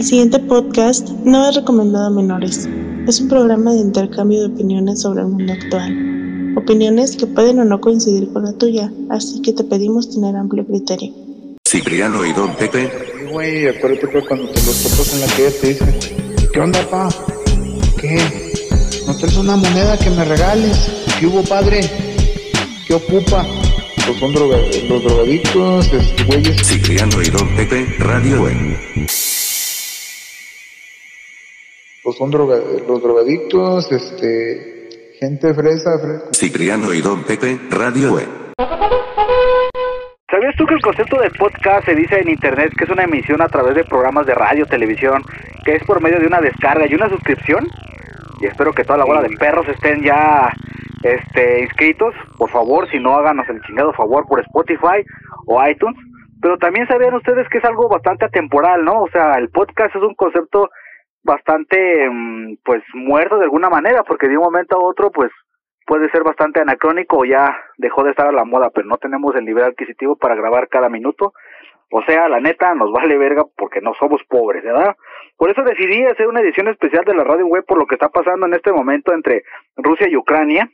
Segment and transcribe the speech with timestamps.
[0.00, 2.66] El siguiente podcast no es recomendado a menores.
[3.06, 6.54] Es un programa de intercambio de opiniones sobre el mundo actual.
[6.56, 10.66] Opiniones que pueden o no coincidir con la tuya, así que te pedimos tener amplio
[10.66, 11.12] criterio.
[11.68, 12.90] Cipriano y Don Pepe.
[13.30, 15.94] Güey, acuérdate que cuando te los topas en la calle te dicen,
[16.50, 17.08] ¿qué onda, pa?
[18.00, 18.16] ¿Qué?
[19.06, 20.78] ¿No traes una moneda que me regales?
[21.20, 21.82] ¿Qué hubo, padre?
[22.86, 23.46] ¿Qué ocupa?
[24.06, 24.56] Pues son droga
[24.88, 26.66] los drogadictos, este, güeyes.
[26.66, 28.80] Cipriano y Don Pepe, Radio Web.
[32.10, 32.56] Pues son droga
[32.88, 38.26] los drogadictos, este, gente fresa, fre- Cipriano y Don Pepe, Radio Web.
[40.28, 43.40] ¿Sabías tú que el concepto de podcast se dice en internet que es una emisión
[43.40, 45.22] a través de programas de radio, televisión,
[45.64, 47.68] que es por medio de una descarga y una suscripción?
[48.40, 50.52] Y espero que toda la bola de perros estén ya
[51.04, 52.12] este inscritos.
[52.38, 55.04] Por favor, si no háganos el chingado favor por Spotify
[55.46, 55.96] o iTunes.
[56.42, 59.02] Pero también sabían ustedes que es algo bastante atemporal, ¿no?
[59.02, 60.70] O sea, el podcast es un concepto
[61.22, 65.30] bastante mm, pues muerto de alguna manera, porque de un momento a otro pues
[65.86, 69.34] puede ser bastante anacrónico o ya dejó de estar a la moda, pero no tenemos
[69.34, 71.32] el nivel adquisitivo para grabar cada minuto.
[71.90, 74.94] O sea, la neta, nos vale verga porque no somos pobres, ¿verdad?
[75.36, 78.08] Por eso decidí hacer una edición especial de la radio web por lo que está
[78.08, 79.42] pasando en este momento entre
[79.76, 80.70] Rusia y Ucrania.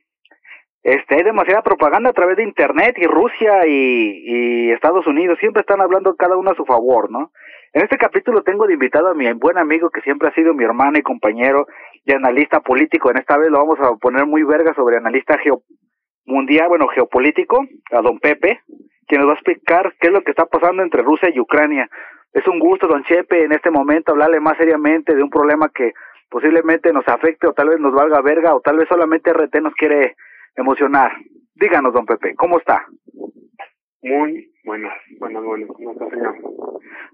[0.82, 5.62] Este, hay demasiada propaganda a través de internet y Rusia y, y Estados Unidos siempre
[5.62, 7.30] están hablando cada uno a su favor, ¿no?
[7.72, 10.64] En este capítulo tengo de invitado a mi buen amigo que siempre ha sido mi
[10.64, 11.66] hermano y compañero
[12.04, 13.10] y analista político.
[13.10, 15.38] En esta vez lo vamos a poner muy verga sobre analista
[16.24, 18.60] mundial, bueno, geopolítico, a don Pepe,
[19.06, 21.88] quien nos va a explicar qué es lo que está pasando entre Rusia y Ucrania.
[22.32, 25.92] Es un gusto, don Chepe, en este momento hablarle más seriamente de un problema que
[26.28, 29.74] posiblemente nos afecte o tal vez nos valga verga o tal vez solamente RT nos
[29.74, 30.16] quiere
[30.56, 31.12] emocionar.
[31.54, 32.86] Díganos, don Pepe, ¿cómo está?
[34.02, 35.68] Muy buenas, buenas, buenas.
[35.68, 36.36] ¿Cómo está, señor?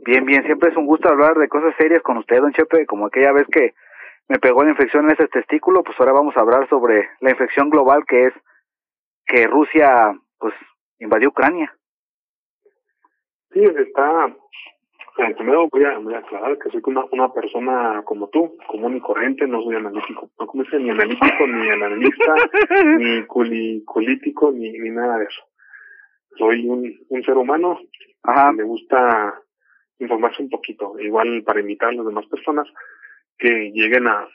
[0.05, 3.07] Bien, bien, siempre es un gusto hablar de cosas serias con usted, don Chepe, como
[3.07, 3.73] aquella vez que
[4.29, 7.71] me pegó la infección en ese testículo, pues ahora vamos a hablar sobre la infección
[7.71, 8.33] global que es
[9.27, 10.55] que Rusia, pues,
[10.99, 11.73] invadió Ucrania.
[13.53, 14.27] Sí, está.
[15.19, 18.97] eh, primero voy a, voy a aclarar que soy una, una persona como tú, común
[18.97, 22.35] y corriente, no soy analítico, no como dice, ni analítico, ni analista,
[22.99, 25.43] ni culi, culítico, ni, ni nada de eso.
[26.39, 27.79] Soy un, un ser humano,
[28.25, 29.35] Ajá, me gusta
[30.03, 32.67] informarse un poquito, igual para invitar a las demás personas
[33.39, 34.29] que lleguen a,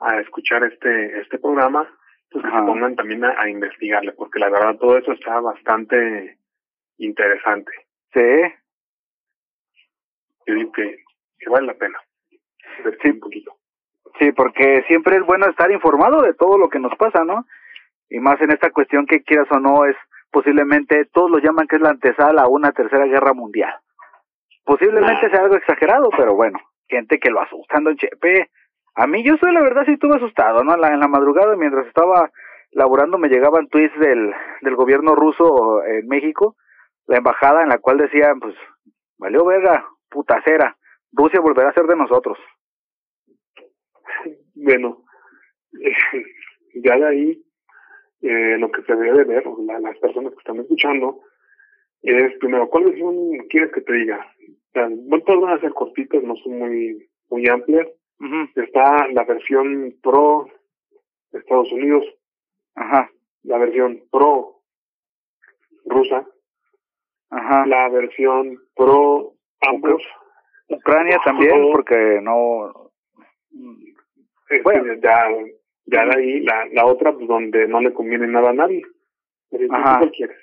[0.00, 1.88] a escuchar este, este programa,
[2.30, 6.38] pues que se pongan también a, a investigarle, porque la verdad todo eso está bastante
[6.98, 7.72] interesante.
[8.12, 8.20] sí,
[10.46, 11.04] Yo digo que,
[11.38, 11.98] que vale la pena.
[12.78, 13.56] Invertir un poquito.
[14.18, 17.46] sí, porque siempre es bueno estar informado de todo lo que nos pasa, ¿no?
[18.08, 19.96] Y más en esta cuestión que quieras o no es
[20.30, 23.74] posiblemente, todos lo llaman que es la antesala a una tercera guerra mundial.
[24.70, 25.30] Posiblemente Ah.
[25.30, 28.50] sea algo exagerado, pero bueno, gente que lo asustan, don Chepe.
[28.94, 30.74] A mí yo soy la verdad sí estuve asustado, ¿no?
[30.74, 32.30] En la, en la madrugada mientras estaba
[32.70, 36.54] laborando me llegaban tweets del, del gobierno ruso en México,
[37.06, 38.54] la embajada en la cual decían, pues,
[39.18, 40.76] valió verga, putacera,
[41.12, 42.38] Rusia volverá a ser de nosotros.
[44.54, 45.04] Bueno,
[45.82, 45.92] eh,
[46.74, 47.42] ya de ahí,
[48.22, 51.22] eh, lo que se debe de ver, la- las personas que están escuchando,
[52.02, 53.14] es primero, ¿cuál versión
[53.48, 54.26] quieres que te diga?
[54.74, 57.88] Bueno, todas van a ser cortitas, no son muy, muy amplias.
[58.20, 60.46] Ujú, Está la versión pro
[61.32, 62.04] Estados Unidos,
[62.74, 63.10] Ajá,
[63.42, 64.60] la versión pro
[65.86, 66.26] rusa,
[67.30, 67.66] ajá.
[67.66, 70.02] la versión pro ambos.
[70.68, 71.72] Ucrania también, No.
[71.72, 72.90] porque no...
[74.48, 74.94] Este, Bueno.
[75.02, 75.28] ya,
[75.86, 78.82] ya de ahí la, la otra, pues donde no le conviene nada a nadie.
[79.50, 79.98] Pero ¿tú Ajá.
[79.98, 80.36] cuál quieres?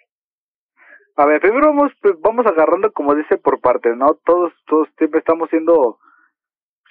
[1.18, 4.20] A ver, primero vamos, pues, vamos agarrando, como dice, por partes, ¿no?
[4.24, 5.98] Todos, todos siempre estamos siendo...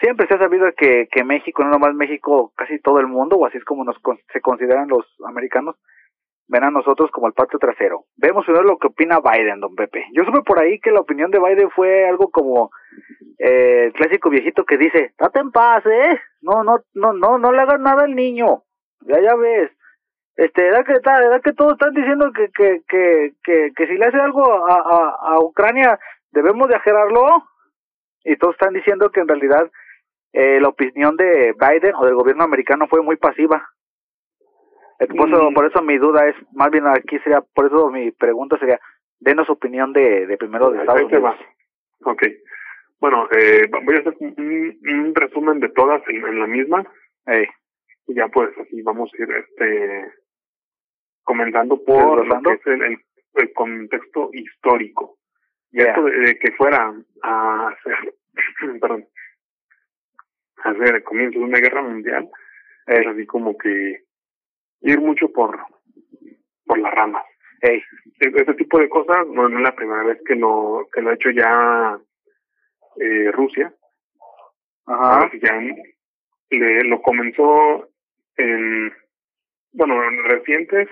[0.00, 3.46] Siempre se ha sabido que, que México, no nomás México, casi todo el mundo, o
[3.46, 3.96] así es como nos
[4.32, 5.76] se consideran los americanos,
[6.48, 8.04] ven a nosotros como el patio trasero.
[8.16, 10.04] Vemos primero lo que opina Biden, don Pepe.
[10.12, 12.70] Yo supe por ahí que la opinión de Biden fue algo como
[13.38, 16.20] eh, el clásico viejito que dice, date en paz, ¿eh?
[16.42, 18.64] No, no, no, no, no le hagas nada al niño.
[19.00, 19.70] Ya, ya ves.
[20.36, 23.94] Este, da que, da, da que todos están diciendo que, que, que, que, que si
[23.96, 25.98] le hace algo a, a, a Ucrania,
[26.30, 27.44] debemos de ajerarlo.
[28.24, 29.70] Y todos están diciendo que en realidad
[30.32, 33.66] eh, la opinión de Biden o del gobierno americano fue muy pasiva.
[34.98, 35.54] Eh, Por eso, Mm.
[35.54, 38.80] por eso mi duda es, más bien aquí sería, por eso mi pregunta sería,
[39.20, 41.34] denos opinión de, de primero de Estados Unidos.
[42.98, 46.84] Bueno, eh, voy a hacer un, un resumen de todas en, en la misma.
[48.08, 50.12] Y ya pues así vamos a ir este
[51.26, 52.98] comenzando por lo que es el, el,
[53.34, 55.18] el contexto histórico.
[55.72, 55.90] Y Yeah.
[55.90, 58.14] esto de, de que fuera a ser,
[58.80, 59.06] perdón,
[60.64, 62.30] hacer el comienzo de una guerra mundial,
[62.86, 64.04] es así como que
[64.82, 65.58] ir mucho por,
[66.64, 67.24] por las ramas.
[67.60, 67.82] Ey,
[68.20, 71.10] E- Ese tipo de cosas no, no es la primera vez que lo, que lo
[71.10, 71.98] ha hecho ya
[73.00, 73.74] eh, Rusia.
[74.86, 75.60] ajá, ya
[76.50, 77.88] le, lo comenzó
[78.36, 78.92] en,
[79.72, 80.88] bueno, en recientes,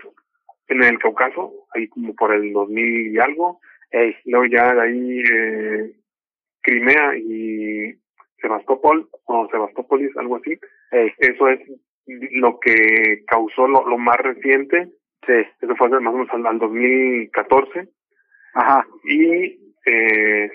[0.69, 3.61] en el Cáucaso, ahí como por el 2000 y algo.
[3.91, 5.93] ey, Luego ya de ahí eh,
[6.63, 7.95] Crimea y
[8.41, 10.59] Sebastopol, o Sebastópolis, algo así.
[10.93, 11.61] ey, Eso es
[12.07, 14.89] lo que causó lo, lo más reciente.
[15.27, 17.89] sí, Eso fue más o menos al, al 2014.
[18.55, 20.51] ajá, Y eh,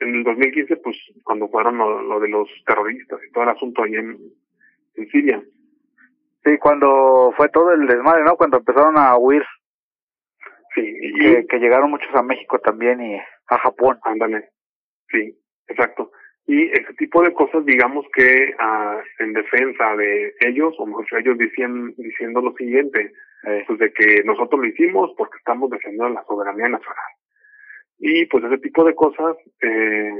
[0.00, 3.82] en el 2015, pues cuando fueron lo, lo de los terroristas y todo el asunto
[3.82, 4.18] ahí en,
[4.94, 5.42] en Siria.
[6.48, 8.36] Sí, cuando fue todo el desmadre, ¿no?
[8.36, 9.44] Cuando empezaron a huir,
[10.74, 13.98] Sí, y, que, que llegaron muchos a México también y a Japón.
[14.02, 14.50] ándale.
[15.10, 15.34] Sí,
[15.66, 16.12] exacto.
[16.46, 21.38] Y ese tipo de cosas, digamos que ah, en defensa de ellos, o mejor ellos
[21.38, 23.12] dicien, diciendo lo siguiente,
[23.44, 27.12] Ey, pues de que nosotros lo hicimos porque estamos defendiendo la soberanía nacional.
[27.98, 30.12] Y pues ese tipo de cosas eh,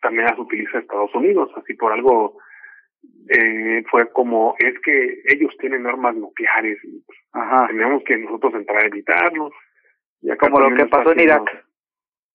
[0.00, 2.38] también las utiliza Estados Unidos, así por algo
[3.28, 8.54] eh, fue como, es que ellos tienen armas nucleares y pues, ajá, tenemos que nosotros
[8.54, 9.52] entrar a evitarlos.
[10.20, 11.64] Y acá como lo que está pasó en Irak.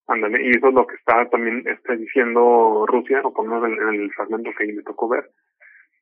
[0.08, 3.70] Ándale, y eso es lo que está también este, diciendo Rusia, o por lo menos
[3.70, 5.30] en, en el fragmento que ahí me tocó ver.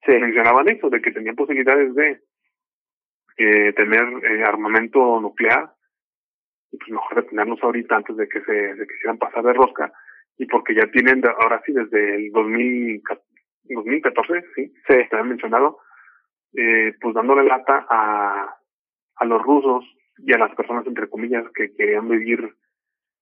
[0.05, 2.21] Sí, Mencionaban eso, de que tenían posibilidades de
[3.37, 5.71] eh, tener eh, armamento nuclear,
[6.71, 9.91] y pues mejor detenernos ahorita antes de que se, se quisieran pasar de rosca,
[10.37, 13.01] y porque ya tienen, ahora sí, desde el 2000,
[13.73, 15.79] 2014, sí, sí, te había mencionado,
[16.53, 18.57] eh, pues dándole lata a,
[19.15, 19.85] a los rusos
[20.17, 22.55] y a las personas, entre comillas, que querían vivir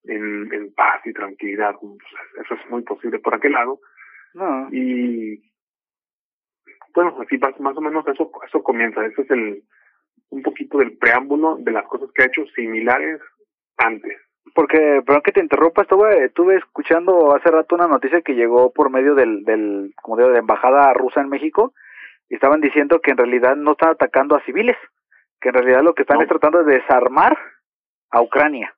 [0.04, 1.76] en, en paz y tranquilidad.
[1.80, 1.98] Pues,
[2.44, 3.80] eso es muy posible por aquel lado.
[4.34, 5.52] no, Y
[6.94, 9.06] bueno, así más, más o menos eso, eso comienza.
[9.06, 9.64] Ese es el
[10.30, 13.22] un poquito del preámbulo de las cosas que ha hecho similares
[13.78, 14.18] antes.
[14.54, 18.90] Porque, perdón que te interrumpa, estuve, estuve escuchando hace rato una noticia que llegó por
[18.90, 21.74] medio del, del, como digo, de la embajada rusa en México,
[22.30, 24.78] y estaban diciendo que en realidad no están atacando a civiles,
[25.42, 26.24] que en realidad lo que están No.
[26.24, 27.38] es tratando de desarmar
[28.12, 28.74] a Ucrania.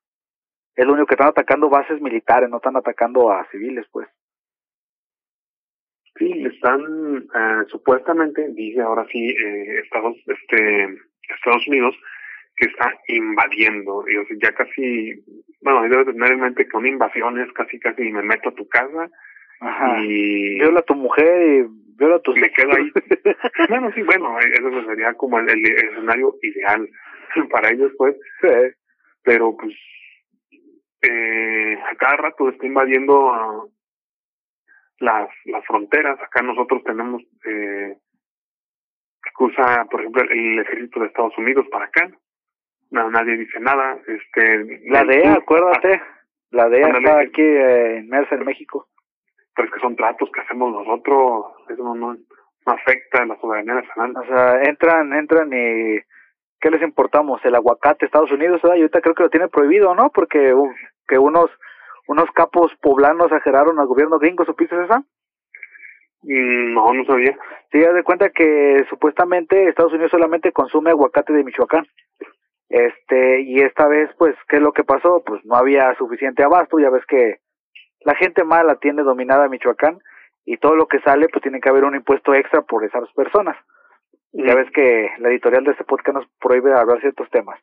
[0.75, 4.07] Es lo único que están atacando bases militares, no están atacando a civiles, pues.
[6.17, 10.97] Sí, están eh, supuestamente, dice ahora sí, eh, Estados, este,
[11.35, 11.95] Estados Unidos,
[12.57, 14.03] que está invadiendo.
[14.09, 15.23] Y, o sea, ya casi,
[15.61, 18.67] bueno, debes tener en mente que una invasión es casi, casi me meto a tu
[18.67, 19.09] casa
[19.61, 19.99] Ajá.
[20.01, 21.65] y Viola a tu mujer y
[21.97, 22.91] viola a tus me quedo ahí.
[23.69, 26.89] bueno, sí, bueno, eso sería como el, el escenario ideal
[27.51, 28.47] para ellos, pues, Sí.
[29.23, 29.73] pero pues
[31.01, 33.65] eh, a cada rato está invadiendo ah,
[34.99, 37.97] las las fronteras acá nosotros tenemos eh,
[39.23, 42.09] que cruza por ejemplo el ejército de Estados Unidos para acá
[42.91, 46.01] no, nadie dice nada este La DEA, acuérdate.
[46.51, 47.05] La DEA Ándale.
[47.05, 48.87] está aquí eh, inmersa en México.
[49.55, 53.35] pero es que son tratos que hacemos nosotros eso no, no, no afecta a la
[53.39, 55.99] soberanía nacional O sea, entran, entran y
[56.59, 57.43] ¿qué les importamos?
[57.43, 58.77] El aguacate Estados Unidos, ¿verdad?
[58.77, 60.09] Y ahorita creo que lo tiene prohibido, ¿no?
[60.09, 60.71] Porque uh,
[61.07, 61.49] que unos
[62.07, 65.03] unos capos poblanos ajeraron al gobierno gringo, ¿supiste esa?
[66.23, 67.37] Mm, no no sabía
[67.71, 71.85] Sí, haz de cuenta que supuestamente Estados Unidos solamente consume aguacate de Michoacán.
[72.69, 75.23] Este, y esta vez, pues, ¿qué es lo que pasó?
[75.25, 77.39] Pues no había suficiente abasto, ya ves que
[78.01, 79.99] la gente mala tiene dominada Michoacán
[80.45, 83.57] y todo lo que sale, pues tiene que haber un impuesto extra por esas personas.
[84.33, 87.59] Ya ves que la editorial de este podcast nos prohíbe hablar ciertos temas.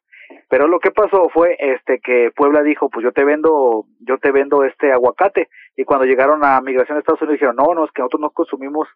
[0.48, 4.32] Pero lo que pasó fue este que Puebla dijo, pues yo te vendo, yo te
[4.32, 5.48] vendo este aguacate.
[5.76, 8.30] Y cuando llegaron a migración de Estados Unidos dijeron, no, no, es que nosotros no
[8.30, 8.88] consumimos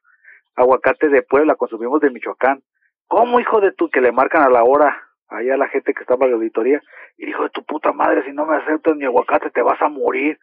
[0.56, 2.62] aguacate de Puebla, consumimos de Michoacán.
[3.06, 6.00] ¿Cómo, hijo de tu, que le marcan a la hora allá a la gente que
[6.00, 6.80] estaba en la auditoría?
[7.16, 9.88] Y dijo, de tu puta madre, si no me aceptas mi aguacate te vas a
[9.88, 10.38] morir.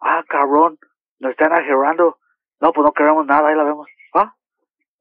[0.00, 0.78] Ah, cabrón,
[1.20, 2.18] nos están ajerrando.
[2.60, 3.88] No, pues no queremos nada, ahí la vemos.
[4.14, 4.34] Ah,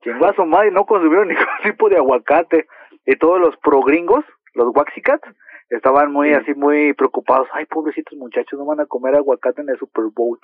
[0.03, 2.67] chingó a su madre, no consumieron ningún tipo de aguacate.
[3.05, 5.27] Y todos los pro gringos, los waxicats,
[5.69, 6.35] estaban muy Sí.
[6.35, 7.47] así, muy preocupados.
[7.53, 10.39] Ay, pobrecitos muchachos, no van a comer aguacate en el Super Bowl.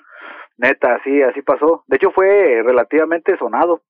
[0.56, 1.84] Neta, así, así pasó.
[1.86, 3.82] De hecho, fue relativamente sonado.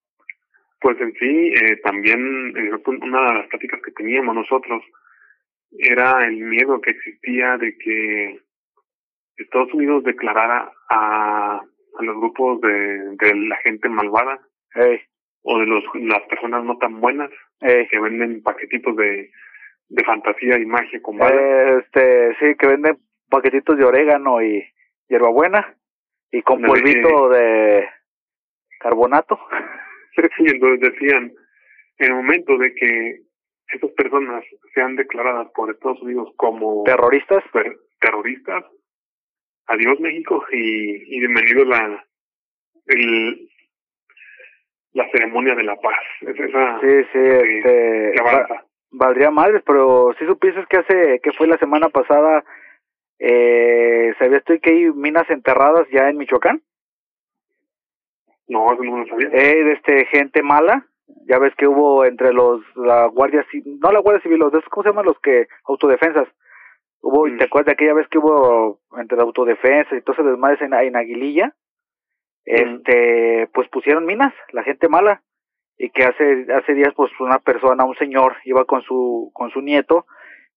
[0.81, 4.83] Pues en sí, eh, también eh, una de las pláticas que teníamos nosotros
[5.73, 8.41] era el miedo que existía de que
[9.37, 14.41] Estados Unidos declarara a, a los grupos de, de la gente malvada
[15.43, 17.31] o de los, las personas no tan buenas
[17.61, 19.31] que venden paquetitos de,
[19.89, 21.85] de fantasía y magia con balas.
[21.85, 24.65] Este, sí, que venden paquetitos de orégano y
[25.09, 25.75] hierbabuena
[26.31, 27.89] y con polvito de
[28.79, 29.39] carbonato.
[30.39, 31.33] y entonces decían,
[31.99, 33.21] en el momento de que
[33.73, 34.45] estas personas
[34.75, 37.45] sean declaradas por Estados Unidos como ¿Terroristas?
[38.01, 38.65] terroristas,
[39.67, 42.05] adiós México y, y bienvenido la
[42.87, 43.49] el,
[44.93, 45.99] la ceremonia de la paz.
[46.23, 48.13] Es esa Sí, sí, que- este...
[48.17, 48.65] que va- avanza.
[48.91, 52.43] valdría madres, pero si supieses que hace, que fue la semana pasada,
[53.19, 56.63] eh, ¿sabías tú que hay minas enterradas ya en Michoacán?
[58.49, 59.29] No, eso no lo sabía.
[59.29, 60.87] Eh, de este, gente mala,
[61.27, 64.83] ya ves que hubo entre los, la Guardia Civil, no la Guardia Civil, los ¿cómo
[64.83, 66.29] se llaman los que, autodefensas?
[67.01, 67.39] Hubo, Mm.
[67.39, 70.75] ¿te acuerdas de aquella vez que hubo entre la autodefensa y todo ese desmadre en,
[70.75, 71.55] en Aguililla?
[72.45, 75.23] Este, pues pusieron minas, la gente mala,
[75.77, 79.61] y que hace, hace días pues una persona, un señor, iba con su, con su
[79.61, 80.07] nieto,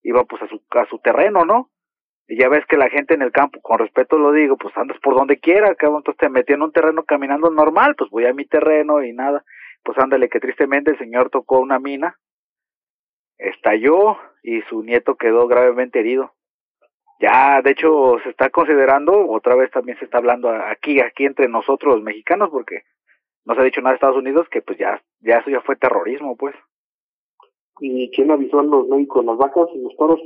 [0.01, 1.69] iba pues a su, a su terreno, ¿no?
[2.27, 4.97] Y ya ves que la gente en el campo, con respeto lo digo, pues andas
[4.99, 8.33] por donde quiera, cabrón, entonces te metí en un terreno caminando normal, pues voy a
[8.33, 9.43] mi terreno y nada.
[9.83, 12.17] Pues ándale, que tristemente el señor tocó una mina,
[13.37, 16.33] estalló y su nieto quedó gravemente herido.
[17.19, 21.47] Ya, de hecho, se está considerando, otra vez también se está hablando aquí, aquí entre
[21.47, 22.81] nosotros los mexicanos, porque
[23.45, 25.75] no se ha dicho nada de Estados Unidos, que pues ya, ya eso ya fue
[25.75, 26.55] terrorismo, pues.
[27.79, 29.23] ¿Y quién avisó a los médicos?
[29.25, 30.19] ¿Las vacas y los toros?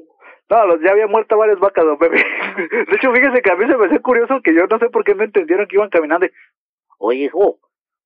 [0.49, 2.17] No, los, ya había muerto varias vacas, don Pepe.
[2.87, 5.03] De hecho, fíjese que a mí se me hace curioso que yo no sé por
[5.03, 6.25] qué no entendieron que iban caminando.
[6.27, 6.31] y,
[6.99, 7.59] Oye, hijo,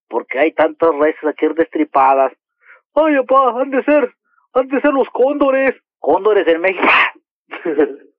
[0.08, 2.31] ¿por qué hay tantas reses aquí destripadas?
[2.96, 4.13] Ay, papá, han de ser,
[4.53, 5.75] han de ser los cóndores.
[6.00, 6.88] Cóndores en México.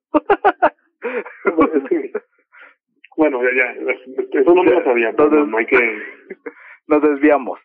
[3.17, 5.77] Bueno, ya, ya, eso no me lo sabía, pero Entonces- no hay que...
[6.87, 7.59] Nos desviamos.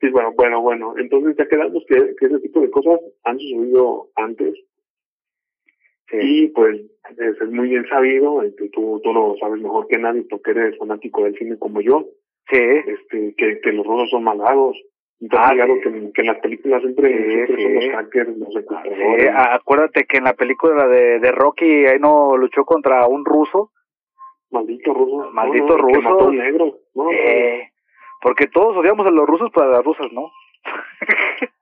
[0.00, 4.08] Sí, bueno, bueno, bueno, entonces ya quedamos que, que ese tipo de cosas han sucedido
[4.16, 4.54] antes.
[6.20, 6.80] Y pues
[7.18, 10.76] es, es muy bien sabido, y tú, tú, lo sabes mejor que nadie porque eres
[10.78, 12.04] fanático del cine como yo,
[12.50, 12.58] Sí.
[12.58, 14.76] este que, que los rusos son malvados.
[15.20, 15.80] Entonces, Ah, claro sí.
[15.82, 17.62] que, que en las películas siempre, Sí, siempre sí.
[17.62, 19.28] son los hackers, los Sí, secuestradores.
[19.30, 23.70] a- acuérdate que en la película de, de Rocky ahí no luchó contra un ruso.
[24.50, 25.30] Maldito ruso.
[25.32, 26.02] Maldito No, no, que ruso.
[26.10, 26.78] mató a un negro.
[26.94, 27.70] No, no, Eh,
[28.20, 30.30] porque todos odiamos a los rusos, pero a las rusas no.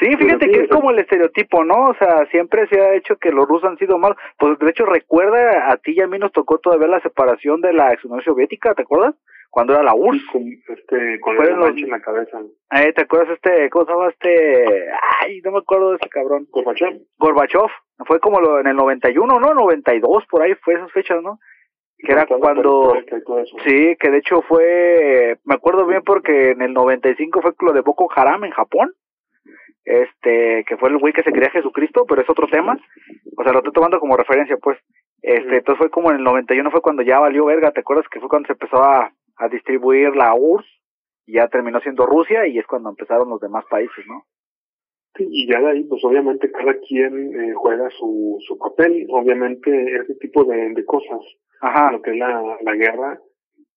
[0.00, 1.90] sí, fíjate sí, que es como el estereotipo, ¿no?
[1.90, 4.16] O sea, siempre se ha hecho que los rusos han sido malos.
[4.38, 7.72] Pues de hecho, recuerda, a ti y a mí nos tocó todavía la separación de
[7.72, 9.14] la ex Unión Soviética, ¿te acuerdas?
[9.50, 10.22] Cuando era la URSS.
[10.32, 12.38] con, este, con el los- en la cabeza.
[12.72, 14.88] Eh, ¿Te acuerdas este, cómo se llama este?
[15.22, 16.46] Ay, no me acuerdo de ese cabrón.
[16.50, 17.00] Gorbachev.
[17.18, 17.70] Gorbachev.
[18.06, 19.54] Fue como lo, en el 91, ¿no?
[19.54, 21.38] 92, por ahí fue esas fechas, ¿no?
[21.98, 22.92] Que era cuando...
[23.64, 27.80] Sí, que de hecho fue, me acuerdo bien porque en el 95 fue lo de
[27.80, 28.92] Boko Haram en Japón,
[29.86, 32.78] este, que fue el güey que se creía Jesucristo, pero es otro tema,
[33.36, 34.78] o sea, lo estoy tomando como referencia, pues,
[35.22, 38.20] este, entonces fue como en el 91 fue cuando ya valió verga, ¿te acuerdas que
[38.20, 40.66] fue cuando se empezó a, a distribuir la URSS,
[41.26, 44.24] y ya terminó siendo Rusia, y es cuando empezaron los demás países, ¿no?
[45.16, 49.06] Sí, y ya de ahí, pues obviamente cada quien eh, juega su, su papel.
[49.08, 51.20] Obviamente ese tipo de, de cosas,
[51.60, 53.18] Ajá, lo que es la, la guerra,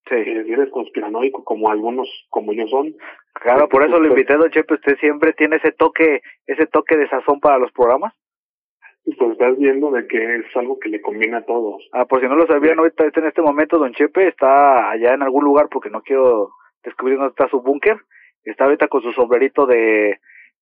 [0.10, 2.96] si eres conspiranoico como algunos, como yo son,
[3.34, 7.08] claro, por eso lo invité, don Chepe, usted siempre tiene ese toque, ese toque de
[7.10, 8.14] sazón para los programas.
[9.18, 11.88] pues estás viendo de que es algo que le conviene a todos.
[11.94, 15.14] Ah, por si no lo sabían, ahorita está en este momento Don Chepe está allá
[15.14, 16.52] en algún lugar porque no quiero
[16.84, 17.98] descubrir dónde está su búnker.
[18.44, 20.20] Está ahorita con su sombrerito de,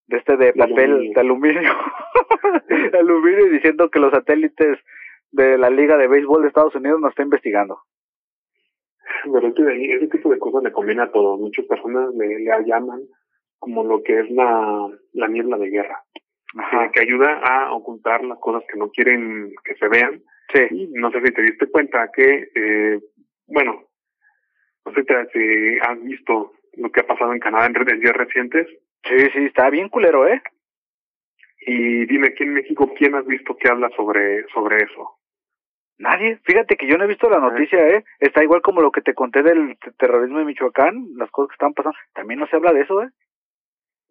[0.07, 1.13] de este de papel aluminio.
[1.13, 1.71] de aluminio,
[2.91, 4.79] de aluminio y diciendo que los satélites
[5.31, 7.81] de la Liga de Béisbol de Estados Unidos nos está investigando.
[9.31, 11.39] Pero es que de ahí, ese tipo de cosas le conviene a todos.
[11.39, 13.01] Muchas personas le, le llaman
[13.59, 16.03] como lo que es la, la niebla de guerra,
[16.57, 16.91] Ajá.
[16.91, 20.21] que ayuda a ocultar las cosas que no quieren que se vean.
[20.53, 20.61] Sí.
[20.71, 22.99] Y no sé si te diste cuenta que, eh,
[23.47, 23.83] bueno,
[24.85, 28.67] no sé si has visto lo que ha pasado en Canadá en, en días recientes.
[29.03, 30.41] Sí, sí, está bien culero, ¿eh?
[31.65, 35.16] Y dime, aquí en México, ¿quién has visto que habla sobre, sobre eso?
[35.99, 36.37] Nadie.
[36.43, 38.03] Fíjate que yo no he visto la noticia, ¿eh?
[38.19, 41.73] Está igual como lo que te conté del terrorismo de Michoacán, las cosas que están
[41.73, 41.97] pasando.
[42.13, 43.09] También no se habla de eso, ¿eh?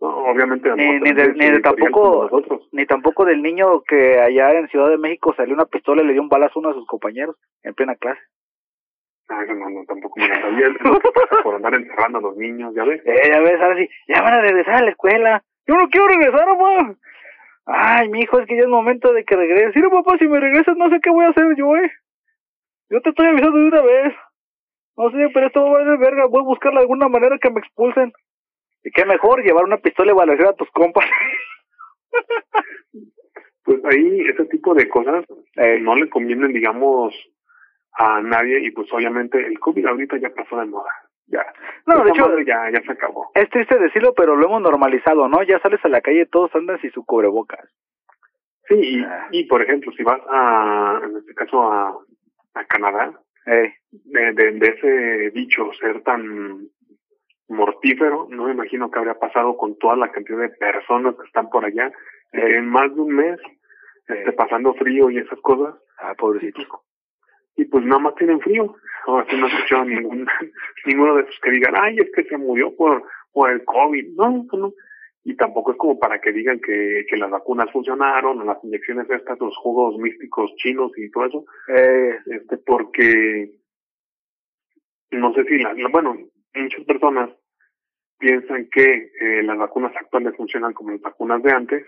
[0.00, 2.28] No, obviamente, Ni- no, ni de- ni de tampoco-
[2.72, 6.12] ni tampoco del niño que allá en Ciudad de México salió una pistola y le
[6.12, 8.20] dio un balazo a uno de sus compañeros en plena clase.
[9.28, 10.66] Ah, no, no, tampoco me lo sabía.
[10.66, 13.00] Es lo que pasa por andar encerrando a los niños, ya ves.
[13.06, 15.42] Eh, ya ves, ahora sí, ya van a regresar a la escuela.
[15.66, 16.94] Yo no quiero regresar, mamá.
[17.66, 19.72] Ay, mi hijo, es que ya es momento de que regrese.
[19.72, 21.90] Sí, no, papá, si me regresas no sé qué voy a hacer yo, eh.
[22.90, 24.14] Yo te estoy avisando de una vez.
[24.96, 26.26] No sé, pero esto va a ser verga.
[26.26, 28.12] Voy a buscar de alguna manera que me expulsen.
[28.84, 31.04] Y qué mejor llevar una pistola y balasear a tus compas.
[33.64, 35.24] Pues ahí ese tipo de cosas
[35.56, 35.80] Eh.
[35.80, 37.12] no le convienen, digamos,
[37.94, 40.90] a nadie y pues obviamente el COVID ahorita ya pasó de moda.
[41.28, 41.44] Ya.
[41.86, 43.30] No, de hecho, ya, ya se acabó.
[43.34, 45.42] es triste decirlo, pero lo hemos normalizado, ¿no?
[45.42, 47.68] Ya sales a la calle todos andan sin su cubrebocas.
[48.68, 49.28] Sí, y, Ah.
[49.32, 51.96] y por ejemplo, si vas a, en este caso a,
[52.54, 53.12] a Canadá,
[53.46, 56.66] Ey, de, de, de ese dicho ser tan
[57.48, 61.48] mortífero, no me imagino que habría pasado con toda la cantidad de personas que están
[61.48, 61.90] por allá
[62.32, 62.40] Sí.
[62.40, 63.38] en más de un mes,
[64.08, 64.36] este, Sí.
[64.36, 66.82] pasando frío y esas cosas, ah, pobrecito.
[67.56, 68.74] Y pues nada más tienen frío.
[69.08, 70.26] O así no he escuchado ningún,
[70.86, 74.14] ninguno de esos que digan, ay, es que se murió por, por el COVID.
[74.16, 74.72] No, no, no.
[75.24, 79.08] Y tampoco es como para que digan que, que las vacunas funcionaron, o las inyecciones
[79.10, 83.50] estas, los jugos místicos chinos y todo eso, Eh, este, porque
[85.10, 86.16] no sé si, la, la- bueno,
[86.54, 87.30] muchas personas
[88.18, 91.86] piensan que eh, las vacunas actuales funcionan como las vacunas de antes,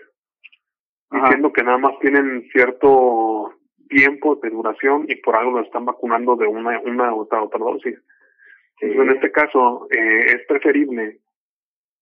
[1.09, 1.23] Ajá.
[1.25, 3.53] diciendo que nada más tienen cierto
[3.89, 7.59] tiempo de duración y por algo lo están vacunando de una, una u otra, otra
[7.59, 7.97] dosis.
[8.79, 11.19] Entonces, en este caso, eh, es preferible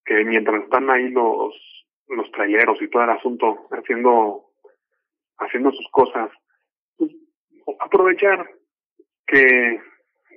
[0.06, 1.56] que mientras están ahí los,
[2.08, 4.46] los traileros y todo el asunto haciendo,
[5.39, 6.29] haciendo sus cosas,
[6.98, 7.12] pues,
[7.79, 8.50] aprovechar
[9.25, 9.79] que,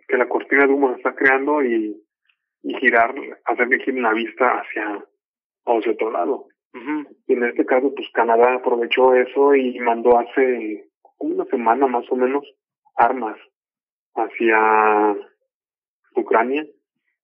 [0.09, 2.01] que la cortina de humo se está creando y,
[2.63, 3.15] y girar,
[3.45, 5.05] hacer que giren la vista hacia,
[5.67, 6.47] hacia otro lado.
[7.27, 10.90] Y en este caso, pues Canadá aprovechó eso y mandó hace
[11.21, 12.45] una semana más o menos
[12.97, 13.37] armas
[14.15, 15.17] hacia
[16.17, 16.67] Ucrania.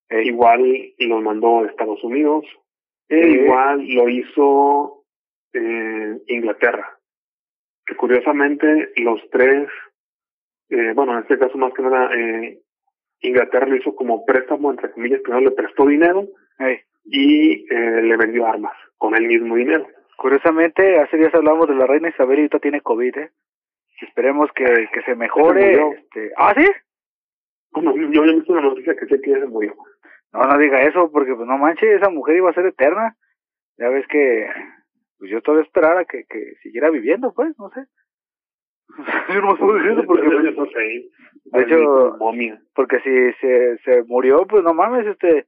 [0.08, 0.62] E igual
[0.98, 2.44] lo mandó Estados Unidos.
[3.08, 3.30] E Sí.
[3.40, 5.04] igual lo hizo
[5.52, 6.98] eh, Inglaterra.
[7.86, 9.68] Que curiosamente los tres,
[10.70, 12.60] eh, bueno, en este caso más que nada, eh,
[13.20, 16.26] Inglaterra lo hizo como préstamo, entre comillas, primero le prestó dinero
[17.04, 19.86] y eh, le vendió armas con el mismo dinero.
[20.16, 23.30] Curiosamente, hace días hablamos de la reina Isabel y ahorita tiene COVID, ¿eh?
[24.02, 25.72] Esperemos que, que se mejore.
[25.98, 26.32] Este...
[26.36, 26.66] ¿Ah, sí?
[27.72, 29.74] Bueno, yo había visto una noticia que sé que ya se murió.
[30.32, 33.16] No, no diga eso, porque pues no manches, esa mujer iba a ser eterna.
[33.78, 34.48] Ya ves que,
[35.18, 37.84] pues yo todavía esperara que, que siguiera viviendo, pues, no sé.
[39.34, 40.28] yo no me puedo decir eso porque,
[41.44, 42.16] de hecho-
[42.74, 45.46] porque si se, se murió, pues no mames, este,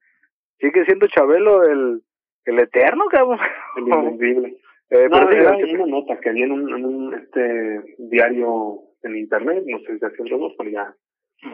[0.58, 2.02] sigue siendo Chabelo el,
[2.44, 3.38] el eterno, cabrón.
[3.76, 4.56] El invencible.
[4.90, 9.16] Eh, No, pero era una nota que había en un, en un este diario en
[9.16, 10.94] internet, no sé si haciendo dos, pero ya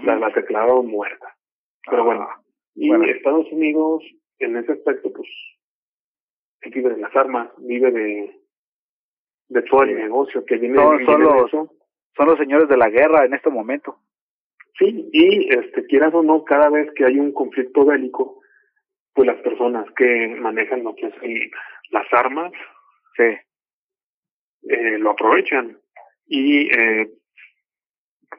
[0.05, 1.35] la, la declararon muerta.
[1.91, 2.27] Pero bueno,
[2.75, 3.05] y bueno.
[3.05, 4.03] Estados Unidos
[4.39, 5.29] en ese aspecto, pues,
[6.73, 8.41] vive de las armas, vive de
[9.49, 9.95] de todo el Sí.
[9.97, 11.71] negocio que viene, Son- son de los- eso.
[12.17, 13.99] son los señores de la guerra en este momento.
[14.79, 18.41] Sí, y este, quieras o no, cada vez que hay un conflicto bélico,
[19.13, 21.51] pues las personas que manejan lo que es el-
[21.91, 22.53] las armas
[23.17, 23.37] Sí.
[24.69, 25.79] eh, lo aprovechan.
[26.27, 27.09] Y eh,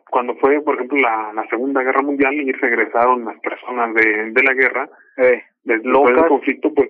[0.09, 4.43] cuando fue, por ejemplo, la, la Segunda Guerra Mundial y regresaron las personas de, de
[4.43, 5.81] la guerra, Eh, del
[6.27, 6.89] conflicto, pues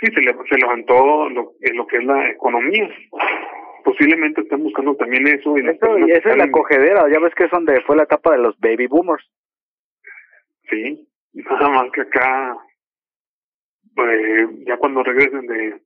[0.00, 2.88] sí, se, le, se levantó lo, eh, lo que es la economía.
[3.84, 5.56] Posiblemente están buscando también eso.
[5.58, 8.32] Y eso, y esa es la cogedera, ya ves que es donde fue la etapa
[8.32, 9.26] de los baby boomers.
[10.70, 12.56] Sí, nada más que acá,
[13.94, 15.80] pues ya cuando regresen de,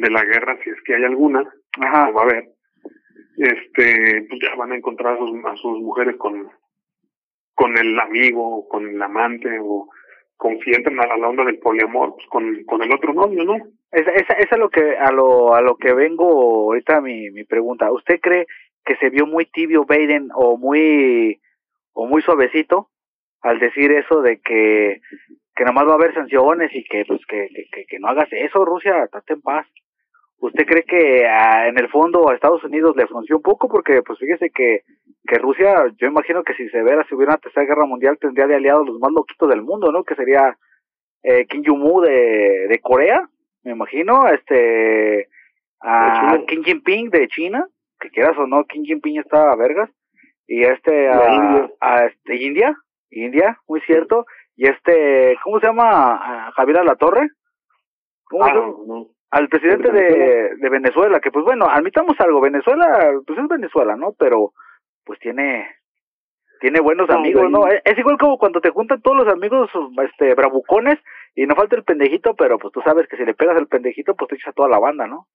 [0.00, 1.42] de la guerra, si es que hay alguna,
[1.80, 2.08] Ajá.
[2.10, 2.48] o va a haber,
[3.36, 6.50] este, pues ya van a encontrar a sus, a sus mujeres con,
[7.54, 9.88] con el amigo, con el amante, o
[10.36, 13.56] con si entran a la onda del poliamor, pues con, con el otro novio, ¿no?
[13.90, 16.24] Esa, esa, esa es lo que, a lo, a lo que vengo
[16.66, 17.90] ahorita mi, mi pregunta.
[17.90, 18.46] ¿Usted cree
[18.84, 21.40] que se vio muy tibio Biden o muy,
[21.92, 22.88] o muy suavecito
[23.42, 25.00] al decir eso de que,
[25.54, 28.28] que nomás va a haber sanciones y que, pues, que, que, que, que no hagas
[28.30, 29.66] eso, Rusia, estate en paz?
[30.40, 33.68] ¿Usted cree que en el fondo a Estados Unidos le frunció un poco?
[33.68, 34.82] Porque, pues, fíjese que,
[35.26, 38.46] que Rusia, yo imagino que si se vera, si hubiera una tercera guerra mundial, tendría
[38.46, 40.04] de aliados los más loquitos del mundo, ¿no?
[40.04, 40.56] Que sería
[41.24, 43.28] eh, Kim Jong-un de, de Corea,
[43.64, 45.28] me imagino, este,
[45.80, 46.38] a.
[46.46, 47.66] Kim Jinping de China,
[47.98, 49.90] que quieras o no, Kim Jinping está a vergas,
[50.46, 51.70] y este, a, India.
[51.80, 52.76] a este, India,
[53.10, 54.24] India, muy cierto,
[54.54, 56.46] y este, ¿cómo se llama?
[56.48, 57.28] A Javier Alatorre,
[58.24, 58.74] ¿cómo Ah, se llama?
[58.86, 59.06] no.
[59.30, 64.12] Al presidente ¿De de, Venezuela, que pues bueno, admitamos algo, Venezuela, pues es Venezuela, ¿no?
[64.18, 64.52] Pero
[65.04, 65.68] pues tiene
[66.60, 67.64] tiene buenos No, amigos, ¿no?
[67.66, 69.70] ahí- Es, es igual como cuando te juntan todos los amigos
[70.04, 70.98] este bravucones
[71.34, 74.14] y no falta el pendejito, pero pues tú sabes que si le pegas al pendejito,
[74.16, 75.26] pues te echas a toda la banda, ¿no?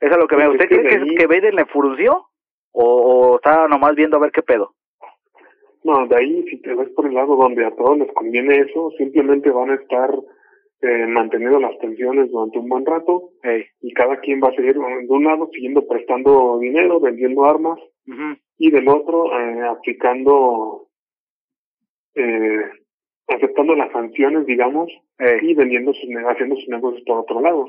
[0.00, 0.46] Eso es lo que me...
[0.46, 2.26] Pues ¿Usted cree que, que Biden le frunció?
[2.72, 4.74] O, ¿O está nomás viendo a ver qué pedo?
[5.84, 8.90] No, de ahí, si te ves por el lado donde a todos les conviene eso,
[8.98, 10.10] simplemente van a estar
[10.82, 13.30] eh, manteniendo las tensiones durante un buen rato
[13.80, 17.78] y cada quien va a seguir de un lado siguiendo prestando dinero, vendiendo armas
[18.58, 20.88] y del otro eh, aplicando
[22.14, 22.62] eh,
[23.28, 24.90] aceptando las sanciones, digamos,
[25.40, 27.66] y vendiendo sus, haciendo sus negocios por otro lado.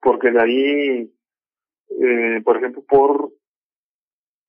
[0.00, 1.12] Porque de ahí,
[2.00, 3.30] eh, por ejemplo, por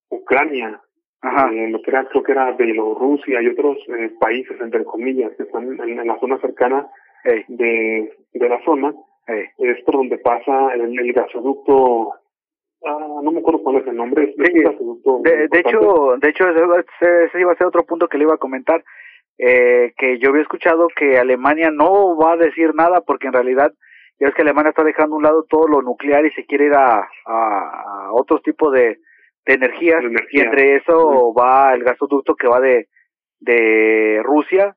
[0.10, 0.82] Ucrania,
[1.22, 1.52] Ajá.
[1.54, 5.44] eh, lo que era, creo que era Bielorrusia y otros eh, países, entre comillas, que
[5.44, 6.88] están en, en la zona cercana
[7.24, 7.44] Ey.
[7.48, 8.94] de, de la zona,
[9.28, 9.46] Ey.
[9.58, 12.14] es por donde pasa el, el gasoducto,
[12.86, 14.64] ah, no me acuerdo cuál es el nombre, es, Sí.
[15.24, 18.34] De, de hecho, de hecho ese, ese iba a ser otro punto que le iba
[18.36, 18.84] a comentar,
[19.38, 23.74] eh, que yo había escuchado que Alemania no va a decir nada porque en realidad
[24.20, 26.66] ya es que Alemania está dejando a un lado todo lo nuclear y se quiere
[26.66, 28.98] ir a, a, a otros tipos de,
[29.46, 30.42] de energías De energía.
[30.44, 32.90] y entre eso va el gasoducto que va de,
[33.40, 34.76] de Rusia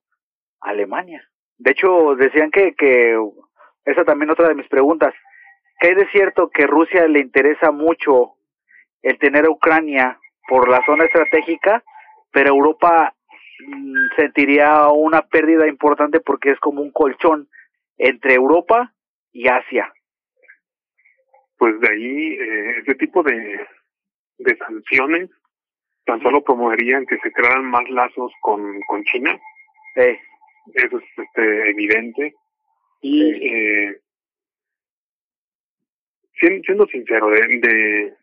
[0.61, 1.23] a Alemania.
[1.63, 3.17] De hecho, decían que, que
[3.85, 5.15] esa también otra de mis preguntas,
[5.79, 8.35] que hay de cierto que Rusia le interesa mucho
[9.03, 11.85] el tener a Ucrania por la zona estratégica,
[12.33, 13.15] pero Europa
[13.65, 17.49] mm, sentiría una pérdida importante porque es como un colchón
[17.97, 18.93] entre Europa
[19.33, 19.93] y Asia.
[21.59, 23.61] pues de ahí eh, ese tipo de,
[24.39, 25.31] de sanciones
[26.05, 29.39] tan solo promoverían que se crearan más lazos con, con China,
[29.95, 30.19] Eh,
[30.75, 32.35] eso es este, evidente.
[33.01, 34.01] Y eh,
[36.39, 38.15] siendo, sincero, de, de,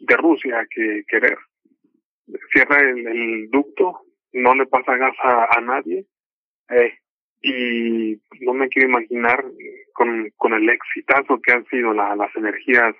[0.00, 1.36] de Rusia que querer,
[2.52, 4.00] cierra el, el ducto,
[4.32, 6.04] no le pasa gas a, a nadie
[6.70, 6.94] eh,
[7.40, 9.44] y no me quiero imaginar
[9.94, 12.94] con, con el exitazo que han sido la- las energías